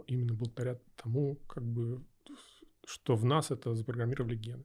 [0.07, 2.05] именно благодаря тому, как бы,
[2.87, 4.65] что в нас это запрограммировали гены.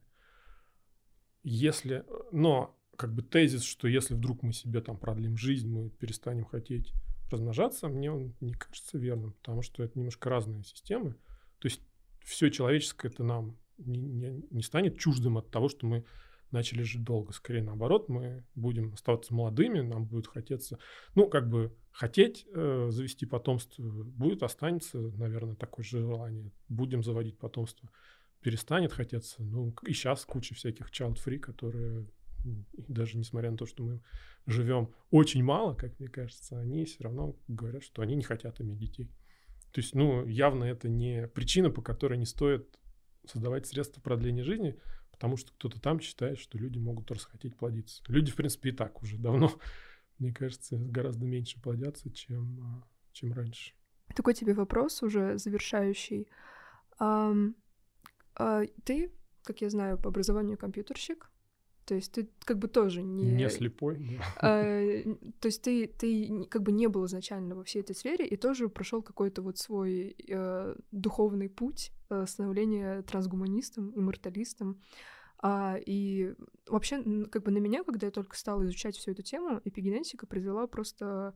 [1.42, 6.44] Если, но как бы тезис, что если вдруг мы себе там продлим жизнь, мы перестанем
[6.44, 6.92] хотеть
[7.30, 11.14] размножаться, мне он не кажется верным, потому что это немножко разные системы.
[11.58, 11.80] То есть
[12.22, 16.04] все человеческое это нам не, не- не станет чуждым от того, что мы
[16.54, 17.32] начали жить долго.
[17.32, 20.78] Скорее наоборот, мы будем оставаться молодыми, нам будет хотеться,
[21.14, 26.50] ну, как бы хотеть э, завести потомство будет, останется, наверное, такое же желание.
[26.68, 27.90] Будем заводить потомство.
[28.40, 29.42] Перестанет хотеться.
[29.42, 32.06] Ну, и сейчас куча всяких child-free, которые
[32.44, 34.02] даже несмотря на то, что мы
[34.46, 38.78] живем очень мало, как мне кажется, они все равно говорят, что они не хотят иметь
[38.78, 39.10] детей.
[39.72, 42.78] То есть, ну, явно это не причина, по которой не стоит
[43.26, 44.78] создавать средства продления жизни,
[45.14, 48.02] потому что кто-то там считает, что люди могут расхотеть плодиться.
[48.08, 49.52] Люди, в принципе, и так уже давно,
[50.18, 53.74] мне кажется, гораздо меньше плодятся, чем, а, чем раньше.
[54.14, 56.28] Такой тебе вопрос уже завершающий.
[56.98, 57.32] А,
[58.84, 59.12] ты,
[59.44, 61.30] как я знаю, по образованию компьютерщик,
[61.84, 63.24] то есть ты как бы тоже не...
[63.32, 64.18] Не слепой.
[64.40, 64.62] А,
[65.40, 68.68] то есть ты, ты как бы не был изначально во всей этой сфере и тоже
[68.68, 74.80] прошел какой-то вот свой э, духовный путь э, становления трансгуманистом, имморталистом.
[75.38, 76.34] А, и
[76.66, 80.66] вообще, как бы на меня, когда я только стала изучать всю эту тему, эпигенетика произвела
[80.66, 81.34] просто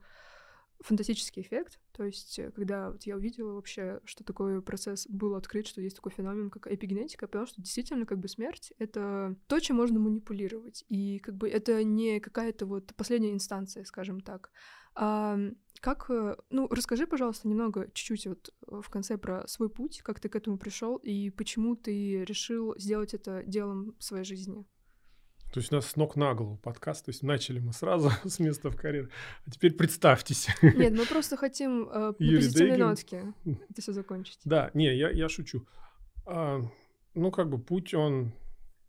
[0.81, 1.81] фантастический эффект.
[1.93, 5.97] То есть, э, когда вот я увидела вообще, что такой процесс был открыт, что есть
[5.97, 9.99] такой феномен, как эпигенетика, я поняла, что действительно как бы смерть— это то, чем можно
[9.99, 10.85] манипулировать.
[10.89, 14.51] И как бы это не какая-то вот последняя инстанция, скажем так.
[14.95, 15.39] А,
[15.81, 20.21] как, э, ну, расскажи, пожалуйста, немного, чуть-чуть вот э, в конце про свой путь, как
[20.21, 24.65] ты к этому пришел и почему ты решил сделать это делом своей жизни.
[25.53, 27.07] То есть у нас с ног на голову подкаст.
[27.07, 29.11] То есть начали мы сразу с места в карьер.
[29.47, 30.49] А теперь представьтесь.
[30.63, 34.41] Нет, мы просто хотим э, на позитивной нотке это все закончить.
[34.45, 35.67] Да, не, я, я шучу.
[36.27, 36.61] А,
[37.15, 38.33] ну, как бы путь, он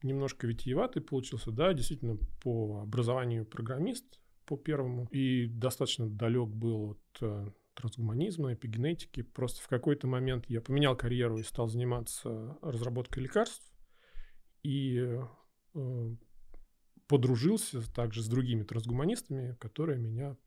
[0.04, 7.22] немножко витиеватый получился, да, действительно, по образованию программист по первому, и достаточно далек был от
[7.22, 9.22] э, трансгуманизма, эпигенетики.
[9.22, 13.72] Просто в какой-то момент я поменял карьеру и стал заниматься разработкой лекарств,
[14.64, 15.18] и
[15.76, 16.16] э,
[17.10, 20.38] подружился также с другими трансгуманистами, которые меня,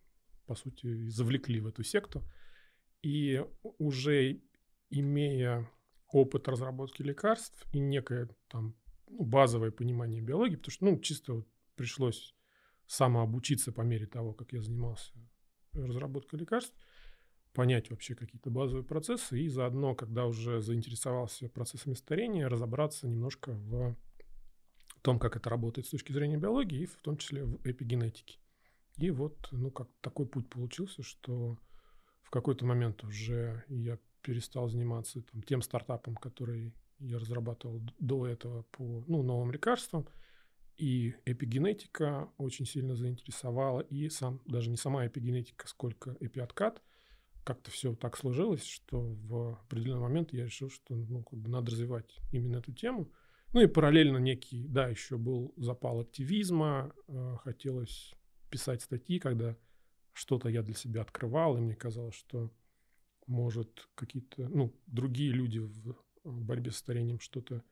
[0.47, 2.23] по сути, завлекли в эту секту.
[3.03, 3.45] И
[3.79, 4.41] уже
[4.89, 5.69] имея
[6.09, 8.77] опыт разработки лекарств и некое там
[9.09, 12.37] ну, базовое понимание биологии, потому что, ну, чисто вот пришлось
[12.87, 15.13] самообучиться по мере того, как я занимался
[15.73, 16.77] разработкой лекарств,
[17.55, 23.97] понять вообще какие-то базовые процессы и заодно, когда уже заинтересовался процессами старения, разобраться немножко в
[25.03, 28.39] том, как это работает с точки зрения биологии и в том числе в эпигенетике.
[28.99, 31.59] И вот, ну, как такой путь получился, что
[32.23, 38.63] в какой-то момент уже я перестал заниматься там, тем стартапом, который я разрабатывал до этого
[38.71, 40.07] по ну, новым лекарствам.
[40.77, 46.83] И эпигенетика очень сильно заинтересовала, и сам, даже не сама эпигенетика, сколько эпиоткат.
[47.45, 51.73] Как-то все так сложилось, что в определенный момент я решил, что ну, как бы надо
[51.73, 53.11] развивать именно эту тему.
[53.53, 58.15] Ну и параллельно некий, да, еще был запал активизма, э, хотелось
[58.51, 59.57] писать статьи, когда
[60.13, 62.51] что-то я для себя открывал, и мне казалось, что
[63.27, 67.63] может какие-то, ну, другие люди в борьбе с старением что-то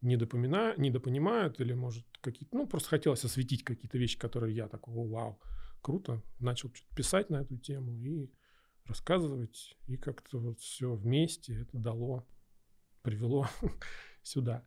[0.00, 0.74] недопомина...
[0.76, 2.56] недопонимают, или, может, какие-то...
[2.56, 5.40] Ну, просто хотелось осветить какие-то вещи, которые я такого, вау,
[5.82, 6.22] круто.
[6.38, 8.30] Начал что-то писать на эту тему и
[8.84, 12.26] рассказывать, и как-то вот все вместе это дало,
[13.02, 13.46] привело
[14.22, 14.64] сюда.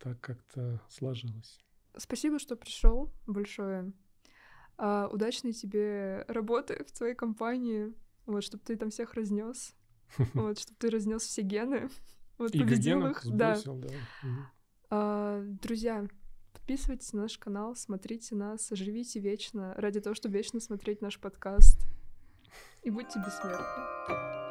[0.00, 1.60] Так как-то сложилось.
[1.96, 3.12] Спасибо, что пришел.
[3.26, 3.92] Большое.
[4.78, 7.92] А, удачной тебе работы в твоей компании.
[8.24, 9.74] Вот, чтобы ты там всех разнес.
[10.34, 11.88] Вот, чтобы ты разнес все гены.
[12.38, 13.22] Вот, И победил их.
[13.22, 13.88] Сбросил, да.
[14.22, 14.52] да.
[14.88, 16.08] А, друзья,
[16.54, 21.86] подписывайтесь на наш канал, смотрите нас, живите вечно, ради того, чтобы вечно смотреть наш подкаст.
[22.82, 24.49] И будьте бессмертны.